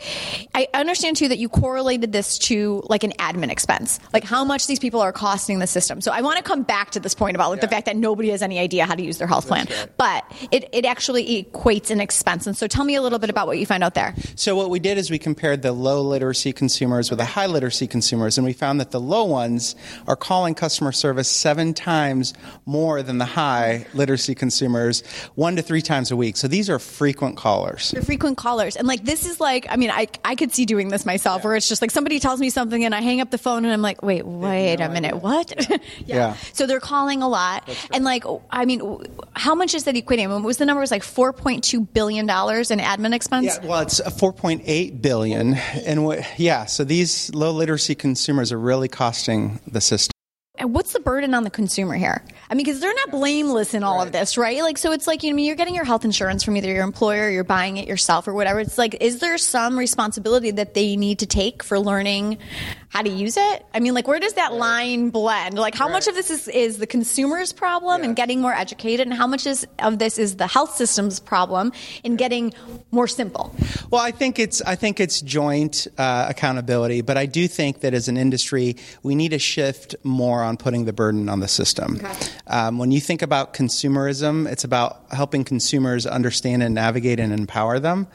I 0.55 0.66
understand 0.74 1.16
too 1.16 1.29
that 1.29 1.38
you 1.38 1.48
correlated 1.48 2.12
this 2.12 2.38
to 2.38 2.83
like 2.88 3.05
an 3.05 3.12
admin 3.12 3.51
expense, 3.51 4.01
like 4.12 4.24
how 4.24 4.44
much 4.44 4.66
these 4.66 4.79
people 4.79 5.01
are 5.01 5.12
costing 5.12 5.59
the 5.59 5.66
system. 5.66 6.01
So 6.01 6.11
I 6.11 6.22
want 6.22 6.38
to 6.38 6.42
come 6.42 6.62
back 6.62 6.88
back 6.88 6.92
to 6.92 7.01
this 7.01 7.14
point 7.14 7.35
about 7.35 7.51
like, 7.51 7.59
yeah. 7.59 7.66
the 7.66 7.68
fact 7.68 7.87
that 7.87 7.96
nobody 7.96 8.31
has 8.31 8.40
any 8.40 8.59
idea 8.59 8.78
how 8.87 8.95
to 8.95 9.03
use 9.03 9.19
their 9.19 9.27
health 9.27 9.47
plan. 9.47 9.67
Right. 9.71 9.88
But 9.97 10.49
it, 10.51 10.69
it 10.73 10.85
actually 10.85 11.45
equates 11.45 11.91
an 11.91 12.01
expense. 12.01 12.47
And 12.47 12.57
so 12.57 12.67
tell 12.67 12.85
me 12.85 12.95
a 12.95 13.03
little 13.03 13.19
bit 13.19 13.31
about 13.31 13.47
what 13.47 13.59
you 13.59 13.67
find 13.67 13.83
out 13.83 13.95
there. 13.95 14.14
So 14.37 14.55
what 14.57 14.71
we 14.71 14.79
did 14.79 14.99
is 14.99 15.11
we 15.11 15.19
compared 15.19 15.62
the 15.62 15.73
low 15.73 16.03
literacy 16.03 16.53
consumers 16.53 17.11
with 17.11 17.19
the 17.19 17.25
high 17.25 17.47
literacy 17.47 17.87
consumers, 17.87 18.38
and 18.38 18.47
we 18.47 18.53
found 18.53 18.81
that 18.81 18.91
the 18.91 19.01
low 19.01 19.25
ones 19.25 19.75
are 20.07 20.17
calling 20.17 20.55
customer 20.55 20.93
service 20.93 21.29
seven 21.29 21.75
times 21.75 22.35
more 22.67 23.03
than 23.03 23.19
the 23.19 23.25
high 23.25 23.87
literacy 23.95 24.35
consumers, 24.35 25.03
one 25.35 25.57
to 25.57 25.62
three 25.62 25.83
times 25.83 26.11
a 26.11 26.17
week. 26.17 26.37
So 26.37 26.49
these 26.49 26.71
are 26.71 26.79
frequent 26.79 27.37
callers. 27.37 27.91
They're 27.91 28.03
frequent 28.03 28.37
callers. 28.37 28.77
And 28.77 28.87
like 28.87 29.05
this 29.05 29.27
is 29.27 29.41
like, 29.41 29.67
I 29.69 29.77
mean, 29.77 29.91
I, 29.91 30.09
I 30.25 30.35
could 30.35 30.53
see 30.53 30.64
doing 30.64 30.88
this 30.88 31.07
myself 31.07 31.41
yeah. 31.41 31.49
where 31.49 31.57
it's 31.57 31.69
just 31.69 31.83
like 31.83 31.91
somebody 31.91 32.21
tells 32.21 32.41
me 32.41 32.51
something 32.51 32.85
and 32.85 32.95
I 32.95 33.01
hang 33.01 33.21
up 33.21 33.31
the 33.31 33.38
phone 33.38 33.64
and 33.64 33.73
I'm 33.73 33.83
like, 33.83 34.03
wait, 34.03 34.27
wait 34.27 34.77
no 34.77 34.87
a 34.87 34.88
minute, 34.88 35.14
idea. 35.14 35.21
what? 35.21 35.71
yeah. 35.71 35.77
yeah. 36.07 36.37
So 36.53 36.67
they're 36.67 36.81
calling 36.81 37.23
a 37.23 37.29
lot. 37.29 37.69
And 37.93 38.05
like, 38.05 38.25
I 38.51 38.64
mean, 38.68 39.04
how 39.35 39.54
much 39.54 39.74
is 39.74 39.85
that 39.85 39.94
equating? 39.94 40.28
What 40.28 40.42
was 40.42 40.59
the 40.59 40.66
number? 40.66 40.81
It 40.81 40.85
was 40.85 40.90
like 40.90 41.02
four 41.02 41.33
point 41.33 41.64
two 41.64 41.81
billion 41.81 42.26
dollars 42.26 42.70
in 42.70 42.78
admin 42.78 43.14
expense. 43.14 43.46
Yeah, 43.46 43.66
well, 43.66 43.81
it's 43.81 43.98
uh, 43.98 44.11
four 44.11 44.33
point 44.33 44.62
eight 44.66 45.02
billion, 45.02 45.54
and 45.54 46.04
what, 46.04 46.24
yeah. 46.38 46.66
So 46.66 46.85
these 46.85 47.35
low 47.35 47.50
literacy 47.50 47.94
consumers 47.94 48.52
are 48.52 48.61
really 48.61 48.88
costing 48.88 49.61
the 49.66 49.81
system. 49.81 50.12
And 50.61 50.74
what's 50.74 50.92
the 50.92 50.98
burden 50.98 51.35
on 51.35 51.44
the 51.44 51.50
consumer 51.50 51.94
here? 51.94 52.24
I 52.50 52.54
mean, 52.54 52.64
because 52.64 52.81
they're 52.81 52.92
not 52.92 53.12
blameless 53.12 53.74
in 53.74 53.85
all 53.85 53.98
right. 53.98 54.07
of 54.09 54.12
this, 54.12 54.37
right? 54.37 54.61
Like, 54.61 54.76
so 54.76 54.90
it's 54.90 55.07
like, 55.07 55.22
you 55.22 55.31
know, 55.31 55.35
I 55.35 55.37
mean, 55.37 55.46
you're 55.46 55.54
getting 55.54 55.76
your 55.76 55.85
health 55.85 56.04
insurance 56.04 56.42
from 56.42 56.57
either 56.57 56.66
your 56.66 56.83
employer 56.83 57.26
or 57.26 57.31
you're 57.31 57.44
buying 57.44 57.76
it 57.76 57.87
yourself 57.87 58.26
or 58.26 58.35
whatever. 58.35 58.59
It's 58.59 58.76
like, 58.76 58.96
is 59.00 59.20
there 59.20 59.38
some 59.38 59.78
responsibility 59.78 60.50
that 60.50 60.74
they 60.74 60.96
need 60.96 61.20
to 61.20 61.26
take 61.26 61.62
for 61.62 61.78
learning 61.78 62.38
how 62.88 63.03
to 63.03 63.11
use 63.11 63.37
it? 63.37 63.66
I 63.74 63.81
mean, 63.81 63.94
like, 63.94 64.09
where 64.09 64.18
does 64.18 64.35
that 64.35 64.55
line 64.55 65.11
blend? 65.11 65.59
Like, 65.59 65.74
how 65.74 65.87
right. 65.87 65.92
much 65.92 66.09
of 66.09 66.14
this 66.14 66.31
is, 66.31 66.48
is 66.48 66.79
the 66.79 66.87
consumer's 66.87 67.53
problem 67.53 68.01
yeah. 68.01 68.09
and 68.09 68.16
getting 68.16 68.40
more 68.40 68.53
educated, 68.53 69.07
and 69.07 69.14
how 69.14 69.27
much 69.27 69.46
is, 69.46 69.66
of 69.81 69.98
this 69.98 70.18
is 70.18 70.37
the 70.37 70.46
health 70.46 70.74
system's 70.74 71.20
problem 71.20 71.72
in 72.03 72.16
getting 72.16 72.55
more 72.90 73.07
simple? 73.07 73.55
Well, 73.90 74.01
I 74.01 74.11
think 74.11 74.38
it's 74.38 74.62
I 74.62 74.74
think 74.74 75.01
it's 75.01 75.20
joint 75.20 75.87
uh, 75.98 76.27
accountability, 76.29 77.03
but 77.03 77.16
I 77.16 77.27
do 77.27 77.46
think 77.46 77.81
that 77.81 77.94
as 77.94 78.09
an 78.09 78.16
industry, 78.16 78.77
we 79.03 79.14
need 79.14 79.31
to 79.31 79.38
shift 79.38 79.94
more 80.03 80.42
on 80.42 80.57
putting 80.57 80.85
the 80.85 80.92
burden 80.92 81.29
on 81.29 81.40
the 81.40 81.48
system. 81.48 81.96
Okay. 81.96 82.29
Um, 82.46 82.79
when 82.79 82.90
you 82.90 83.01
think 83.01 83.22
about 83.22 83.55
consumerism, 83.55 84.51
it's 84.51 84.64
about 84.64 85.05
helping 85.12 85.44
consumers 85.44 86.07
understand 86.07 86.62
and 86.62 86.74
navigate 86.74 87.20
and 87.20 87.33
empower 87.33 87.79
them. 87.79 88.07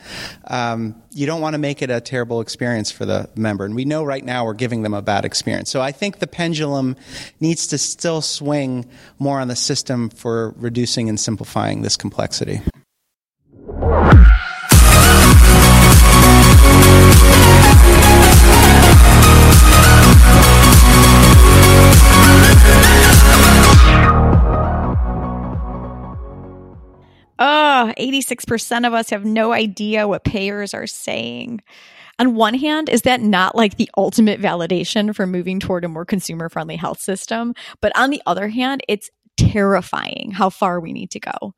Um, 0.46 1.03
you 1.14 1.26
don't 1.26 1.42
want 1.42 1.54
to 1.54 1.60
make 1.60 1.82
it 1.82 1.90
a 1.90 2.02
terrible 2.02 2.42
experience 2.42 2.92
for 2.92 3.06
the 3.06 3.30
member, 3.36 3.66
and 3.66 3.76
we 3.76 3.86
know 3.86 4.04
right 4.04 4.24
now 4.24 4.46
we're 4.46 4.54
giving 4.54 4.84
them 4.84 4.94
a 4.94 5.02
bad 5.02 5.26
experience. 5.26 5.70
So 5.70 5.82
I 5.82 5.92
think 5.92 6.20
the 6.20 6.28
pendulum 6.28 6.96
needs 7.40 7.68
to 7.68 7.78
still 7.78 8.22
swing 8.22 8.90
more 9.20 9.40
on 9.40 9.48
the 9.48 9.56
system 9.56 10.10
for 10.10 10.54
reducing 10.58 11.10
and 11.10 11.20
simplifying 11.20 11.82
this 11.82 11.98
complexity. 11.98 12.62
86% 27.98 28.88
of 28.88 28.94
us 28.94 29.10
have 29.10 29.26
no 29.26 29.52
idea 29.52 30.08
what 30.08 30.24
payers 30.24 30.74
are 30.74 30.88
saying 30.88 31.62
on 32.20 32.36
one 32.36 32.54
hand, 32.54 32.90
is 32.90 33.04
that 33.04 33.22
not 33.22 33.56
like 33.56 33.78
the 33.78 33.90
ultimate 33.98 34.40
validation 34.40 35.16
for 35.16 35.26
moving 35.26 35.60
toward 35.60 35.84
a 35.84 35.90
more 35.90 36.06
consumer 36.06 36.50
friendly 36.50 36.76
health 36.76 37.00
system? 37.00 37.56
But 37.82 37.96
on 37.98 38.12
the 38.12 38.22
other 38.26 38.48
hand, 38.50 38.82
it's 38.88 39.10
terrifying 39.36 40.32
how 40.32 40.50
far 40.50 40.80
we 40.80 40.94
need 40.94 41.12
to 41.12 41.20
go. 41.20 41.56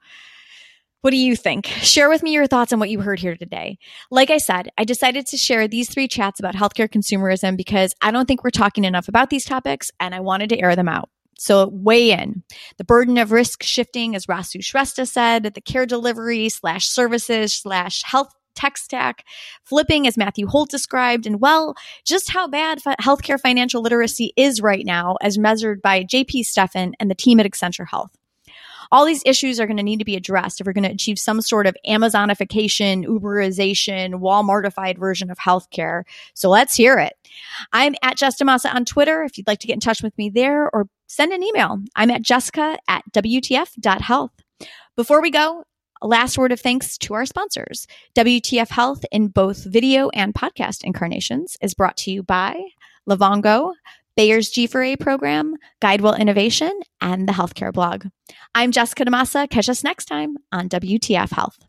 What 1.01 1.11
do 1.11 1.17
you 1.17 1.35
think? 1.35 1.67
Share 1.67 2.09
with 2.09 2.23
me 2.23 2.31
your 2.31 2.47
thoughts 2.47 2.73
on 2.73 2.79
what 2.79 2.89
you 2.89 3.01
heard 3.01 3.19
here 3.19 3.35
today. 3.35 3.77
Like 4.09 4.31
I 4.31 4.37
said, 4.37 4.69
I 4.75 4.85
decided 4.85 5.27
to 5.27 5.37
share 5.37 5.67
these 5.67 5.87
three 5.87 6.07
chats 6.07 6.39
about 6.39 6.55
healthcare 6.55 6.89
consumerism 6.89 7.57
because 7.57 7.93
I 8.01 8.09
don't 8.09 8.25
think 8.25 8.43
we're 8.43 8.49
talking 8.49 8.85
enough 8.85 9.07
about 9.07 9.29
these 9.29 9.45
topics 9.45 9.91
and 9.99 10.15
I 10.15 10.21
wanted 10.21 10.49
to 10.49 10.59
air 10.59 10.75
them 10.75 10.89
out. 10.89 11.09
So 11.37 11.69
weigh 11.71 12.11
in. 12.11 12.43
The 12.77 12.83
burden 12.83 13.17
of 13.17 13.31
risk 13.31 13.63
shifting, 13.63 14.15
as 14.15 14.25
Rasu 14.25 14.61
Shrestha 14.61 15.07
said, 15.07 15.43
the 15.43 15.61
care 15.61 15.85
delivery 15.85 16.49
slash 16.49 16.87
services 16.87 17.53
slash 17.53 18.03
health 18.03 18.33
tech 18.55 18.77
stack, 18.77 19.25
flipping 19.63 20.07
as 20.07 20.17
Matthew 20.17 20.47
Holt 20.47 20.69
described, 20.69 21.27
and 21.27 21.41
well, 21.41 21.75
just 22.05 22.31
how 22.31 22.47
bad 22.47 22.81
healthcare 23.01 23.39
financial 23.39 23.81
literacy 23.81 24.33
is 24.35 24.61
right 24.61 24.85
now 24.85 25.17
as 25.21 25.37
measured 25.37 25.81
by 25.81 26.03
JP 26.03 26.45
Steffen 26.45 26.93
and 26.99 27.11
the 27.11 27.15
team 27.15 27.39
at 27.39 27.45
Accenture 27.45 27.87
Health. 27.87 28.11
All 28.91 29.05
these 29.05 29.23
issues 29.25 29.59
are 29.59 29.65
going 29.65 29.77
to 29.77 29.83
need 29.83 29.99
to 29.99 30.05
be 30.05 30.15
addressed 30.15 30.61
if 30.61 30.67
we're 30.67 30.73
going 30.73 30.83
to 30.83 30.91
achieve 30.91 31.17
some 31.17 31.41
sort 31.41 31.67
of 31.67 31.75
Amazonification, 31.87 33.05
Uberization, 33.05 34.21
Walmartified 34.21 34.97
version 34.97 35.31
of 35.31 35.37
healthcare. 35.37 36.03
So 36.33 36.49
let's 36.49 36.75
hear 36.75 36.99
it. 36.99 37.13
I'm 37.73 37.95
at 38.03 38.17
Jess 38.17 38.39
DaMassa 38.41 38.73
on 38.73 38.85
Twitter 38.85 39.23
if 39.23 39.37
you'd 39.37 39.47
like 39.47 39.59
to 39.59 39.67
get 39.67 39.73
in 39.73 39.79
touch 39.79 40.03
with 40.03 40.17
me 40.17 40.29
there 40.29 40.69
or 40.69 40.87
send 41.07 41.31
an 41.31 41.43
email. 41.43 41.79
I'm 41.95 42.11
at 42.11 42.21
jessica 42.21 42.77
at 42.87 43.03
WTF.health. 43.11 44.31
Before 44.95 45.21
we 45.21 45.31
go, 45.31 45.63
last 46.01 46.37
word 46.37 46.51
of 46.51 46.59
thanks 46.59 46.97
to 46.99 47.13
our 47.13 47.25
sponsors. 47.25 47.87
WTF 48.15 48.69
Health 48.69 49.03
in 49.11 49.27
both 49.27 49.65
video 49.65 50.09
and 50.09 50.33
podcast 50.33 50.83
incarnations 50.83 51.57
is 51.61 51.73
brought 51.73 51.97
to 51.97 52.11
you 52.11 52.23
by 52.23 52.61
Livongo, 53.09 53.73
Bayer's 54.15 54.49
G4A 54.51 54.99
program, 54.99 55.55
Guidewell 55.81 56.17
Innovation, 56.17 56.71
and 57.01 57.27
the 57.27 57.33
Healthcare 57.33 57.73
blog. 57.73 58.05
I'm 58.53 58.71
Jessica 58.71 59.05
DaMassa. 59.05 59.49
Catch 59.49 59.69
us 59.69 59.83
next 59.83 60.05
time 60.05 60.37
on 60.51 60.69
WTF 60.69 61.31
Health. 61.31 61.64